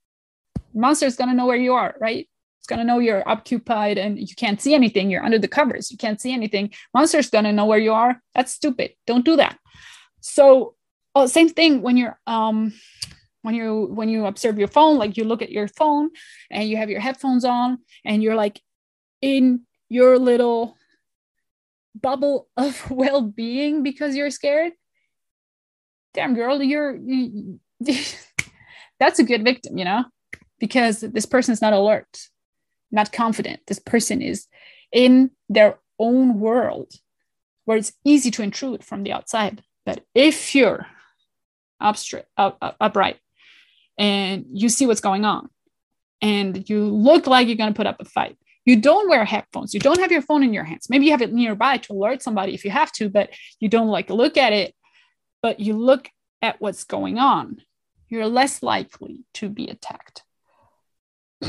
Monster's 0.75 1.17
going 1.17 1.31
to 1.31 1.37
know 1.37 1.47
where 1.47 1.57
you 1.57 1.75
are, 1.75 1.95
right? 2.01 2.29
It's 2.61 2.67
gonna 2.67 2.85
know 2.85 2.99
you're 2.99 3.27
occupied 3.27 3.97
and 3.97 4.19
you 4.19 4.35
can't 4.37 4.61
see 4.61 4.75
anything. 4.75 5.11
You're 5.11 5.25
under 5.25 5.39
the 5.39 5.49
covers. 5.49 5.91
You 5.91 5.97
can't 5.97 6.21
see 6.21 6.33
anything. 6.33 6.71
Monster's 6.93 7.31
gonna 7.31 7.53
know 7.53 7.65
where 7.65 7.79
you 7.79 7.93
are. 7.93 8.21
That's 8.35 8.53
stupid. 8.53 8.93
Don't 9.07 9.25
do 9.25 9.37
that. 9.37 9.59
So, 10.21 10.75
oh, 11.15 11.27
same 11.27 11.49
thing 11.49 11.81
when 11.81 11.97
you're 11.97 12.21
um 12.27 12.75
when 13.43 13.55
you 13.55 13.89
when 13.93 14.11
you 14.11 14.27
observe 14.27 14.59
your 14.59 14.69
phone 14.69 14.99
like 14.99 15.17
you 15.17 15.25
look 15.25 15.43
at 15.43 15.51
your 15.51 15.69
phone 15.69 16.11
and 16.51 16.69
you 16.69 16.77
have 16.77 16.91
your 16.91 17.01
headphones 17.01 17.45
on 17.45 17.79
and 18.05 18.23
you're 18.23 18.35
like 18.35 18.61
in 19.23 19.63
your 19.89 20.19
little 20.19 20.77
bubble 21.99 22.49
of 22.57 22.91
well-being 22.91 23.83
because 23.83 24.15
you're 24.15 24.31
scared 24.31 24.73
damn 26.13 26.35
girl 26.35 26.63
you're 26.63 26.97
you, 26.97 27.59
that's 28.99 29.19
a 29.19 29.25
good 29.25 29.45
victim 29.45 29.79
you 29.79 29.85
know 29.85 30.05
because 30.59 31.01
this 31.01 31.27
person 31.27 31.53
is 31.53 31.63
not 31.63 31.73
alert 31.73 32.29
not 32.91 33.13
confident. 33.13 33.61
This 33.67 33.79
person 33.79 34.23
is 34.23 34.47
in 34.93 35.31
their 35.49 35.79
own 35.99 36.41
world 36.41 36.93
where 37.65 37.77
it's 37.77 37.93
easy 38.05 38.31
to 38.33 38.43
intrude 38.43 38.85
from 38.85 39.03
the 39.03 39.13
outside. 39.13 39.63
But 39.87 40.05
if 40.15 40.55
you're 40.55 40.87
up, 41.81 41.97
up, 42.37 42.77
upright 42.81 43.19
and 43.97 44.47
you 44.53 44.69
see 44.69 44.87
what's 44.87 45.01
going 45.01 45.25
on 45.25 45.49
and 46.21 46.69
you 46.69 46.85
look 46.85 47.27
like 47.27 47.47
you're 47.47 47.57
going 47.57 47.73
to 47.73 47.77
put 47.77 47.87
up 47.87 48.01
a 48.01 48.05
fight 48.05 48.37
you 48.65 48.77
don't 48.77 49.09
wear 49.09 49.25
headphones. 49.25 49.73
You 49.73 49.81
don't 49.81 50.01
have 50.01 50.13
your 50.13 50.23
phone 50.23 50.43
in 50.43 50.53
your 50.53 50.65
hands. 50.65 50.89
Maybe 50.91 51.07
you 51.07 51.13
have 51.13 51.23
it 51.23 51.33
nearby 51.33 51.79
to 51.79 51.93
alert 51.93 52.23
somebody 52.23 52.55
if 52.55 52.65
you 52.65 52.71
have 52.71 52.93
to 52.93 53.09
but 53.09 53.31
you 53.59 53.69
don't 53.69 53.89
like 53.89 54.11
look 54.11 54.37
at 54.37 54.53
it 54.53 54.75
but 55.43 55.61
you 55.61 55.75
look 55.77 56.09
at 56.43 56.61
what's 56.61 56.85
going 56.85 57.19
on 57.19 57.63
you're 58.09 58.27
less 58.27 58.63
likely 58.63 59.25
to 59.35 59.49
be 59.49 59.69
attacked 59.69 60.23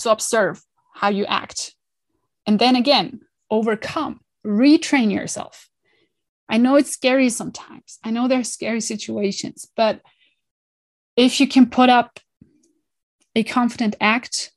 so 0.00 0.10
observe 0.10 0.62
how 0.94 1.08
you 1.08 1.24
act 1.26 1.74
and 2.46 2.58
then 2.58 2.76
again 2.76 3.20
overcome 3.50 4.20
retrain 4.46 5.12
yourself 5.12 5.68
i 6.48 6.56
know 6.56 6.76
it's 6.76 6.90
scary 6.90 7.28
sometimes 7.28 7.98
i 8.04 8.10
know 8.10 8.28
there's 8.28 8.52
scary 8.52 8.80
situations 8.80 9.66
but 9.76 10.00
if 11.16 11.40
you 11.40 11.46
can 11.46 11.68
put 11.68 11.88
up 11.88 12.18
a 13.34 13.42
confident 13.42 13.96
act, 14.00 14.52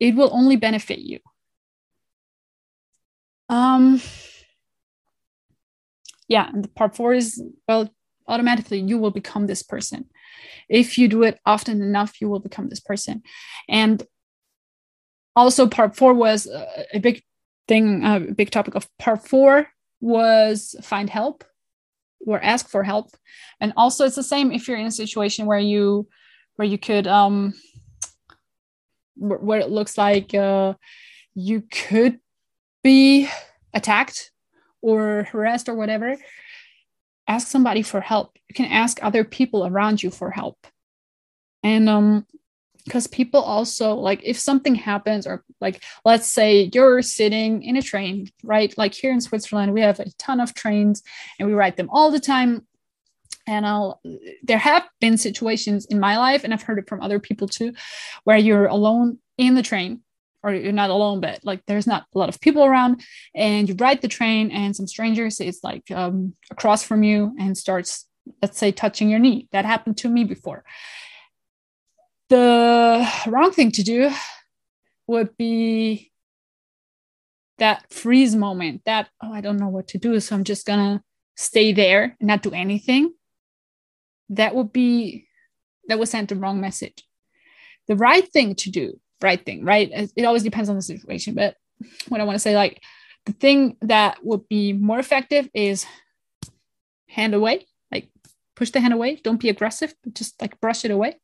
it 0.00 0.14
will 0.14 0.30
only 0.32 0.56
benefit 0.56 0.98
you. 0.98 1.18
Um, 3.48 4.00
yeah, 6.28 6.48
and 6.48 6.64
the 6.64 6.68
part 6.68 6.96
four 6.96 7.12
is 7.12 7.42
well, 7.68 7.90
automatically 8.26 8.80
you 8.80 8.98
will 8.98 9.10
become 9.10 9.46
this 9.46 9.62
person. 9.62 10.06
If 10.68 10.96
you 10.96 11.08
do 11.08 11.22
it 11.22 11.38
often 11.44 11.82
enough, 11.82 12.20
you 12.20 12.28
will 12.28 12.40
become 12.40 12.68
this 12.68 12.80
person. 12.80 13.22
And 13.68 14.02
also, 15.34 15.66
part 15.66 15.96
four 15.96 16.14
was 16.14 16.46
a 16.92 16.98
big 16.98 17.22
thing, 17.68 18.04
a 18.04 18.20
big 18.20 18.50
topic 18.50 18.74
of 18.74 18.88
part 18.98 19.26
four 19.26 19.68
was 20.00 20.74
find 20.82 21.08
help 21.08 21.44
or 22.26 22.40
ask 22.42 22.68
for 22.68 22.82
help. 22.82 23.10
And 23.60 23.72
also 23.76 24.04
it's 24.04 24.16
the 24.16 24.22
same 24.22 24.52
if 24.52 24.68
you're 24.68 24.78
in 24.78 24.86
a 24.86 24.92
situation 24.92 25.46
where 25.46 25.58
you 25.58 26.08
where 26.56 26.68
you 26.68 26.78
could 26.78 27.06
um 27.06 27.54
where 29.16 29.60
it 29.60 29.70
looks 29.70 29.96
like 29.96 30.34
uh, 30.34 30.74
you 31.34 31.62
could 31.70 32.18
be 32.82 33.28
attacked 33.72 34.32
or 34.80 35.28
harassed 35.30 35.68
or 35.68 35.74
whatever 35.74 36.16
ask 37.28 37.46
somebody 37.46 37.82
for 37.82 38.00
help. 38.00 38.36
You 38.48 38.54
can 38.54 38.66
ask 38.66 38.98
other 39.02 39.24
people 39.24 39.66
around 39.66 40.02
you 40.02 40.10
for 40.10 40.30
help. 40.30 40.66
And 41.62 41.88
um 41.88 42.26
because 42.84 43.06
people 43.06 43.40
also 43.40 43.94
like 43.94 44.20
if 44.24 44.38
something 44.38 44.74
happens 44.74 45.26
or 45.26 45.44
like 45.60 45.82
let's 46.04 46.26
say 46.26 46.70
you're 46.72 47.02
sitting 47.02 47.62
in 47.62 47.76
a 47.76 47.82
train 47.82 48.28
right? 48.42 48.76
Like 48.76 48.94
here 48.94 49.12
in 49.12 49.20
switzerland 49.20 49.72
we 49.72 49.80
have 49.80 50.00
a 50.00 50.10
ton 50.18 50.40
of 50.40 50.54
trains 50.54 51.02
and 51.38 51.48
we 51.48 51.54
ride 51.54 51.76
them 51.76 51.90
all 51.90 52.10
the 52.10 52.20
time. 52.20 52.66
And 53.46 53.66
i'll 53.66 54.00
there 54.42 54.58
have 54.58 54.84
been 55.00 55.16
situations 55.16 55.86
in 55.86 55.98
my 55.98 56.16
life 56.16 56.44
and 56.44 56.54
i've 56.54 56.62
heard 56.62 56.78
it 56.78 56.88
from 56.88 57.02
other 57.02 57.18
people 57.18 57.48
too 57.48 57.72
where 58.22 58.36
you're 58.36 58.66
alone 58.66 59.18
in 59.36 59.56
the 59.56 59.64
train 59.64 60.02
or 60.44 60.52
you're 60.52 60.70
not 60.70 60.90
alone 60.90 61.20
but 61.20 61.40
like 61.42 61.60
there's 61.66 61.86
not 61.86 62.06
a 62.14 62.18
lot 62.18 62.28
of 62.28 62.40
people 62.40 62.64
around 62.64 63.02
and 63.34 63.68
you 63.68 63.74
ride 63.80 64.00
the 64.00 64.06
train 64.06 64.52
and 64.52 64.76
some 64.76 64.86
stranger 64.86 65.28
sits 65.28 65.64
like 65.64 65.90
um, 65.90 66.34
across 66.52 66.84
from 66.84 67.02
you 67.02 67.34
and 67.36 67.58
starts 67.58 68.06
let's 68.40 68.58
say 68.58 68.72
touching 68.72 69.08
your 69.10 69.18
knee. 69.18 69.48
That 69.52 69.64
happened 69.64 69.96
to 69.98 70.08
me 70.08 70.24
before 70.24 70.64
the 72.32 73.06
wrong 73.26 73.52
thing 73.52 73.70
to 73.72 73.82
do 73.82 74.10
would 75.06 75.36
be 75.36 76.10
that 77.58 77.84
freeze 77.92 78.34
moment 78.34 78.80
that 78.86 79.08
oh 79.22 79.32
i 79.32 79.40
don't 79.40 79.58
know 79.58 79.68
what 79.68 79.86
to 79.88 79.98
do 79.98 80.18
so 80.18 80.34
i'm 80.34 80.44
just 80.44 80.66
gonna 80.66 81.02
stay 81.36 81.72
there 81.72 82.16
and 82.20 82.26
not 82.26 82.42
do 82.42 82.52
anything. 82.52 83.12
That 84.30 84.54
would 84.54 84.72
be 84.72 85.26
that 85.88 85.98
would 85.98 86.08
send 86.08 86.28
the 86.28 86.36
wrong 86.36 86.60
message. 86.60 87.04
The 87.88 87.96
right 87.96 88.26
thing 88.32 88.54
to 88.56 88.70
do 88.70 88.98
right 89.20 89.44
thing 89.44 89.64
right? 89.64 89.90
It 90.16 90.24
always 90.24 90.42
depends 90.42 90.68
on 90.68 90.76
the 90.76 90.82
situation 90.82 91.34
but 91.34 91.56
what 92.08 92.20
i 92.20 92.24
want 92.24 92.36
to 92.36 92.40
say 92.40 92.54
like 92.54 92.80
the 93.26 93.32
thing 93.32 93.76
that 93.82 94.24
would 94.24 94.48
be 94.48 94.72
more 94.72 94.98
effective 94.98 95.48
is 95.52 95.84
hand 97.08 97.34
away 97.34 97.66
like 97.90 98.08
push 98.56 98.70
the 98.70 98.80
hand 98.80 98.94
away. 98.94 99.16
Don't 99.16 99.40
be 99.40 99.48
aggressive 99.48 99.94
but 100.02 100.14
just 100.14 100.40
like 100.40 100.60
brush 100.60 100.84
it 100.84 100.90
away 100.90 101.16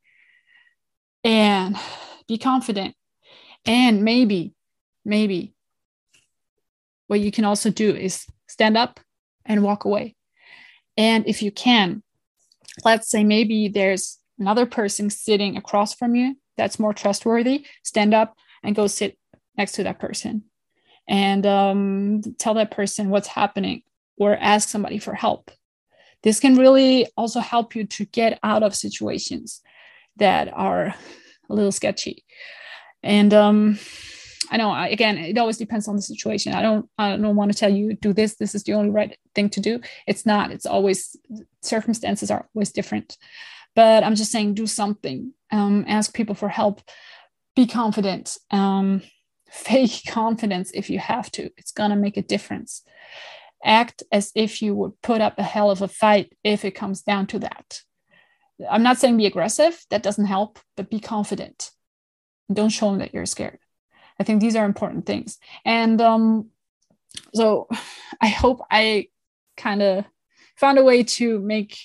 and 1.24 1.76
be 2.26 2.38
confident. 2.38 2.94
And 3.66 4.02
maybe, 4.02 4.54
maybe 5.04 5.54
what 7.06 7.20
you 7.20 7.32
can 7.32 7.44
also 7.44 7.70
do 7.70 7.94
is 7.94 8.24
stand 8.46 8.76
up 8.76 9.00
and 9.44 9.62
walk 9.62 9.84
away. 9.84 10.14
And 10.96 11.26
if 11.26 11.42
you 11.42 11.50
can, 11.50 12.02
let's 12.84 13.10
say 13.10 13.24
maybe 13.24 13.68
there's 13.68 14.18
another 14.38 14.66
person 14.66 15.10
sitting 15.10 15.56
across 15.56 15.94
from 15.94 16.14
you 16.14 16.36
that's 16.56 16.78
more 16.78 16.92
trustworthy, 16.92 17.66
stand 17.84 18.14
up 18.14 18.36
and 18.62 18.76
go 18.76 18.86
sit 18.86 19.18
next 19.56 19.72
to 19.72 19.84
that 19.84 19.98
person 19.98 20.44
and 21.08 21.46
um, 21.46 22.22
tell 22.38 22.54
that 22.54 22.70
person 22.70 23.10
what's 23.10 23.28
happening 23.28 23.82
or 24.18 24.36
ask 24.36 24.68
somebody 24.68 24.98
for 24.98 25.14
help. 25.14 25.50
This 26.22 26.40
can 26.40 26.56
really 26.56 27.06
also 27.16 27.40
help 27.40 27.74
you 27.74 27.84
to 27.86 28.04
get 28.04 28.38
out 28.42 28.62
of 28.62 28.74
situations 28.74 29.62
that 30.18 30.52
are 30.52 30.94
a 31.50 31.54
little 31.54 31.72
sketchy. 31.72 32.24
And 33.02 33.32
um, 33.32 33.78
I 34.50 34.56
know 34.56 34.74
again, 34.74 35.18
it 35.18 35.38
always 35.38 35.58
depends 35.58 35.88
on 35.88 35.96
the 35.96 36.02
situation. 36.02 36.54
I 36.54 36.62
don't 36.62 36.88
I 36.98 37.16
don't 37.16 37.36
want 37.36 37.52
to 37.52 37.58
tell 37.58 37.70
you 37.70 37.94
do 37.94 38.12
this. 38.12 38.36
This 38.36 38.54
is 38.54 38.62
the 38.64 38.74
only 38.74 38.90
right 38.90 39.16
thing 39.34 39.50
to 39.50 39.60
do. 39.60 39.80
It's 40.06 40.24
not. 40.24 40.50
It's 40.50 40.66
always 40.66 41.16
circumstances 41.62 42.30
are 42.30 42.48
always 42.54 42.72
different. 42.72 43.16
But 43.74 44.02
I'm 44.02 44.14
just 44.14 44.32
saying, 44.32 44.54
do 44.54 44.66
something. 44.66 45.32
Um, 45.52 45.84
ask 45.86 46.14
people 46.14 46.34
for 46.34 46.48
help. 46.48 46.80
Be 47.54 47.66
confident. 47.66 48.36
Um, 48.50 49.02
fake 49.50 50.02
confidence 50.08 50.70
if 50.74 50.90
you 50.90 50.98
have 50.98 51.30
to. 51.32 51.50
It's 51.56 51.72
gonna 51.72 51.96
make 51.96 52.16
a 52.16 52.22
difference. 52.22 52.82
Act 53.64 54.02
as 54.12 54.30
if 54.34 54.62
you 54.62 54.74
would 54.74 55.00
put 55.02 55.20
up 55.20 55.38
a 55.38 55.42
hell 55.42 55.70
of 55.70 55.82
a 55.82 55.88
fight 55.88 56.32
if 56.44 56.64
it 56.64 56.72
comes 56.72 57.02
down 57.02 57.26
to 57.28 57.40
that. 57.40 57.80
I'm 58.68 58.82
not 58.82 58.98
saying 58.98 59.16
be 59.16 59.26
aggressive, 59.26 59.84
that 59.90 60.02
doesn't 60.02 60.26
help, 60.26 60.58
but 60.76 60.90
be 60.90 61.00
confident. 61.00 61.70
Don't 62.52 62.70
show 62.70 62.90
them 62.90 62.98
that 62.98 63.14
you're 63.14 63.26
scared. 63.26 63.58
I 64.18 64.24
think 64.24 64.40
these 64.40 64.56
are 64.56 64.64
important 64.64 65.06
things. 65.06 65.38
And 65.64 66.00
um, 66.00 66.50
so 67.34 67.68
I 68.20 68.28
hope 68.28 68.60
I 68.70 69.08
kind 69.56 69.82
of 69.82 70.04
found 70.56 70.78
a 70.78 70.84
way 70.84 71.04
to 71.04 71.38
make 71.40 71.78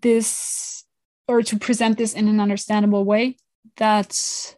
this 0.00 0.84
or 1.28 1.42
to 1.42 1.58
present 1.58 1.98
this 1.98 2.14
in 2.14 2.26
an 2.26 2.40
understandable 2.40 3.04
way 3.04 3.36
that 3.76 4.56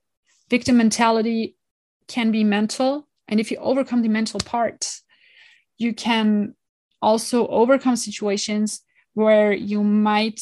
victim 0.48 0.78
mentality 0.78 1.56
can 2.08 2.30
be 2.30 2.44
mental. 2.44 3.06
And 3.28 3.38
if 3.38 3.50
you 3.50 3.58
overcome 3.58 4.02
the 4.02 4.08
mental 4.08 4.40
part, 4.40 4.90
you 5.78 5.92
can 5.92 6.54
also 7.00 7.46
overcome 7.48 7.96
situations 7.96 8.82
where 9.14 9.52
you 9.52 9.82
might 9.82 10.40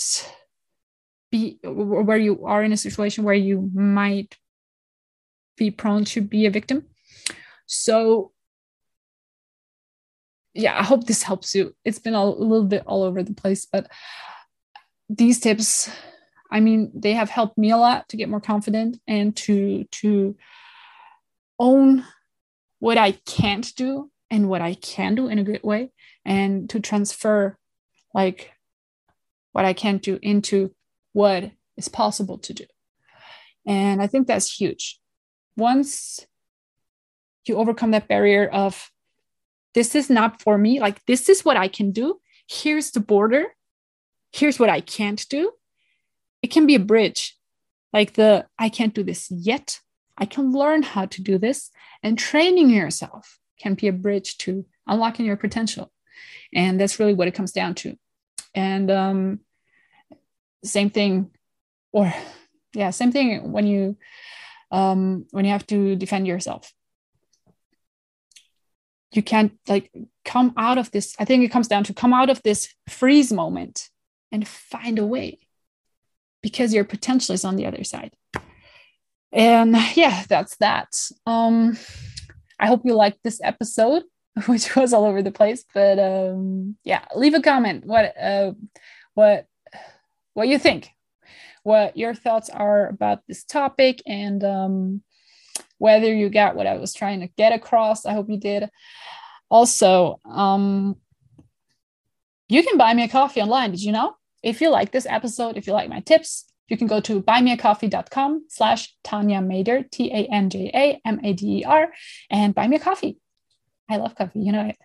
be 1.30 1.58
where 1.62 2.16
you 2.18 2.44
are 2.46 2.62
in 2.62 2.72
a 2.72 2.76
situation 2.76 3.24
where 3.24 3.34
you 3.34 3.70
might 3.74 4.36
be 5.56 5.70
prone 5.70 6.04
to 6.06 6.20
be 6.20 6.46
a 6.46 6.50
victim. 6.50 6.86
So 7.66 8.32
yeah 10.54 10.78
i 10.78 10.82
hope 10.82 11.06
this 11.06 11.22
helps 11.22 11.54
you. 11.54 11.74
It's 11.84 11.98
been 11.98 12.14
a 12.14 12.24
little 12.24 12.64
bit 12.64 12.82
all 12.86 13.02
over 13.02 13.22
the 13.22 13.34
place 13.34 13.66
but 13.70 13.90
these 15.08 15.40
tips 15.40 15.90
i 16.52 16.60
mean 16.60 16.90
they 16.94 17.12
have 17.12 17.28
helped 17.28 17.58
me 17.58 17.70
a 17.70 17.76
lot 17.76 18.08
to 18.08 18.16
get 18.16 18.28
more 18.28 18.40
confident 18.40 18.98
and 19.08 19.36
to 19.36 19.84
to 19.90 20.36
own 21.58 22.04
what 22.78 22.96
i 22.96 23.12
can't 23.12 23.74
do 23.74 24.10
and 24.30 24.48
what 24.48 24.62
i 24.62 24.74
can 24.74 25.16
do 25.16 25.26
in 25.26 25.38
a 25.38 25.44
good 25.44 25.62
way 25.64 25.90
and 26.24 26.70
to 26.70 26.78
transfer 26.78 27.58
like 28.14 28.52
what 29.50 29.64
i 29.64 29.72
can't 29.72 30.02
do 30.02 30.18
into 30.22 30.72
what 31.12 31.50
is 31.76 31.88
possible 31.88 32.38
to 32.38 32.54
do. 32.54 32.64
And 33.66 34.00
I 34.02 34.06
think 34.06 34.26
that's 34.26 34.50
huge. 34.52 34.98
once 35.56 36.26
you 37.46 37.56
overcome 37.56 37.90
that 37.90 38.08
barrier 38.08 38.48
of 38.48 38.90
this 39.74 39.94
is 39.94 40.08
not 40.10 40.40
for 40.40 40.56
me, 40.56 40.80
like 40.80 41.04
this 41.06 41.28
is 41.28 41.44
what 41.44 41.56
I 41.56 41.68
can 41.68 41.92
do, 41.92 42.20
here's 42.48 42.90
the 42.92 43.00
border, 43.00 43.44
here's 44.32 44.58
what 44.58 44.70
I 44.70 44.80
can't 44.80 45.24
do, 45.28 45.52
it 46.42 46.48
can 46.48 46.66
be 46.66 46.74
a 46.74 46.80
bridge. 46.80 47.36
Like 47.92 48.14
the 48.14 48.46
I 48.58 48.68
can't 48.68 48.94
do 48.94 49.02
this 49.02 49.30
yet, 49.30 49.80
I 50.16 50.26
can 50.26 50.52
learn 50.52 50.82
how 50.82 51.06
to 51.06 51.22
do 51.22 51.38
this, 51.38 51.70
and 52.02 52.18
training 52.18 52.70
yourself 52.70 53.38
can 53.58 53.74
be 53.74 53.88
a 53.88 53.92
bridge 53.92 54.38
to 54.38 54.64
unlocking 54.86 55.26
your 55.26 55.36
potential. 55.36 55.90
And 56.54 56.80
that's 56.80 56.98
really 56.98 57.14
what 57.14 57.28
it 57.28 57.34
comes 57.34 57.52
down 57.52 57.74
to. 57.76 57.96
And 58.54 58.90
um, 58.90 59.40
same 60.64 60.90
thing, 60.90 61.30
or 61.92 62.12
yeah, 62.74 62.90
same 62.90 63.12
thing 63.12 63.52
when 63.52 63.66
you 63.66 63.96
um, 64.70 65.26
when 65.30 65.44
you 65.44 65.50
have 65.50 65.66
to 65.68 65.96
defend 65.96 66.26
yourself. 66.26 66.72
You 69.12 69.22
can't 69.22 69.52
like 69.68 69.90
come 70.24 70.52
out 70.56 70.78
of 70.78 70.90
this. 70.92 71.16
I 71.18 71.24
think 71.24 71.44
it 71.44 71.50
comes 71.50 71.68
down 71.68 71.84
to 71.84 71.94
come 71.94 72.12
out 72.12 72.30
of 72.30 72.42
this 72.42 72.72
freeze 72.88 73.32
moment 73.32 73.88
and 74.30 74.46
find 74.46 74.98
a 74.98 75.06
way 75.06 75.38
because 76.42 76.72
your 76.72 76.84
potential 76.84 77.34
is 77.34 77.44
on 77.44 77.56
the 77.56 77.66
other 77.66 77.84
side. 77.84 78.12
And 79.32 79.76
yeah, 79.94 80.24
that's 80.28 80.56
that. 80.56 80.94
Um, 81.26 81.76
I 82.58 82.66
hope 82.66 82.82
you 82.84 82.94
liked 82.94 83.22
this 83.22 83.40
episode, 83.42 84.04
which 84.46 84.76
was 84.76 84.92
all 84.92 85.04
over 85.04 85.22
the 85.22 85.32
place. 85.32 85.64
But 85.74 85.98
um, 85.98 86.76
yeah, 86.84 87.04
leave 87.14 87.34
a 87.34 87.42
comment. 87.42 87.84
What 87.84 88.14
uh, 88.16 88.52
what 89.14 89.46
what 90.34 90.48
you 90.48 90.58
think? 90.58 90.90
What 91.62 91.96
your 91.96 92.14
thoughts 92.14 92.48
are 92.48 92.88
about 92.88 93.26
this 93.26 93.44
topic, 93.44 94.02
and 94.06 94.42
um, 94.42 95.02
whether 95.78 96.12
you 96.12 96.30
got 96.30 96.56
what 96.56 96.66
I 96.66 96.76
was 96.76 96.94
trying 96.94 97.20
to 97.20 97.26
get 97.26 97.52
across. 97.52 98.06
I 98.06 98.12
hope 98.12 98.30
you 98.30 98.38
did. 98.38 98.70
Also, 99.50 100.18
um, 100.24 100.96
you 102.48 102.62
can 102.62 102.78
buy 102.78 102.94
me 102.94 103.04
a 103.04 103.08
coffee 103.08 103.40
online. 103.40 103.72
Did 103.72 103.82
you 103.82 103.92
know? 103.92 104.14
If 104.42 104.60
you 104.60 104.70
like 104.70 104.90
this 104.90 105.06
episode, 105.06 105.56
if 105.56 105.66
you 105.66 105.74
like 105.74 105.88
my 105.88 106.00
tips, 106.00 106.46
you 106.68 106.76
can 106.76 106.86
go 106.86 107.00
to 107.00 107.22
buymeacoffee.com 107.22 108.46
slash 108.48 108.94
Tanja 109.04 109.44
Mader, 109.44 109.90
T-A-N-J-A-M-A-D-E-R, 109.90 111.92
and 112.30 112.54
buy 112.54 112.68
me 112.68 112.76
a 112.76 112.80
coffee. 112.80 113.18
I 113.88 113.96
love 113.96 114.14
coffee, 114.14 114.40
you 114.40 114.52
know 114.52 114.66
it. 114.66 114.76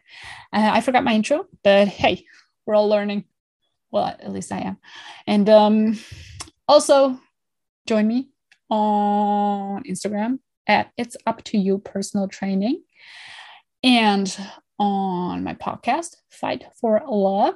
Uh, 0.52 0.72
I 0.74 0.82
forgot 0.82 1.04
my 1.04 1.14
intro, 1.14 1.46
but 1.64 1.88
hey, 1.88 2.26
we're 2.66 2.76
all 2.76 2.90
learning. 2.90 3.26
Well, 3.92 4.06
at 4.06 4.32
least 4.32 4.52
I 4.52 4.60
am. 4.60 4.78
And 5.28 5.50
um, 5.50 6.00
also 6.68 7.20
join 7.88 8.08
me 8.08 8.30
on 8.70 9.84
Instagram 9.84 10.40
at 10.68 10.92
It's 10.98 11.16
Up 11.26 11.44
to 11.46 11.58
You 11.58 11.78
Personal 11.78 12.28
Training 12.28 12.84
and 13.84 14.36
on 14.80 15.44
my 15.44 15.54
podcast, 15.54 16.18
Fight 16.30 16.66
for 16.80 17.02
Love. 17.08 17.56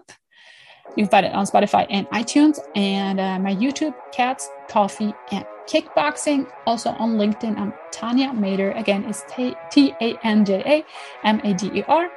You 0.96 1.04
can 1.04 1.12
find 1.12 1.26
it 1.26 1.34
on 1.34 1.46
Spotify 1.46 1.86
and 1.90 2.08
iTunes, 2.10 2.60
and 2.76 3.20
uh, 3.20 3.38
my 3.40 3.56
YouTube, 3.56 3.94
Cats, 4.12 4.50
Coffee, 4.68 5.14
and 5.32 5.46
Kickboxing. 5.68 6.52
Also 6.66 6.92
on 6.92 7.18
LinkedIn, 7.18 7.58
I'm 7.60 7.74
Tanja 7.92 8.32
Mader. 8.32 8.78
Again, 8.80 9.06
it's 9.06 9.24
T 9.30 9.94
A 10.02 10.18
N 10.24 10.46
J 10.46 10.64
A 10.66 11.28
M 11.28 11.40
A 11.44 11.54
D 11.54 11.70
E 11.74 11.84
R. 11.88 12.10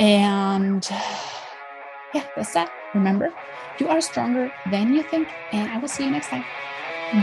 And 0.00 0.86
yeah, 2.14 2.24
that's 2.34 2.52
that. 2.54 2.70
Remember, 2.94 3.32
you 3.80 3.88
are 3.88 4.00
stronger 4.00 4.52
than 4.70 4.94
you 4.94 5.02
think, 5.02 5.28
and 5.52 5.70
I 5.70 5.78
will 5.78 5.88
see 5.88 6.04
you 6.04 6.10
next 6.10 6.28
time. 6.28 6.44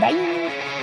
Bye. 0.00 0.73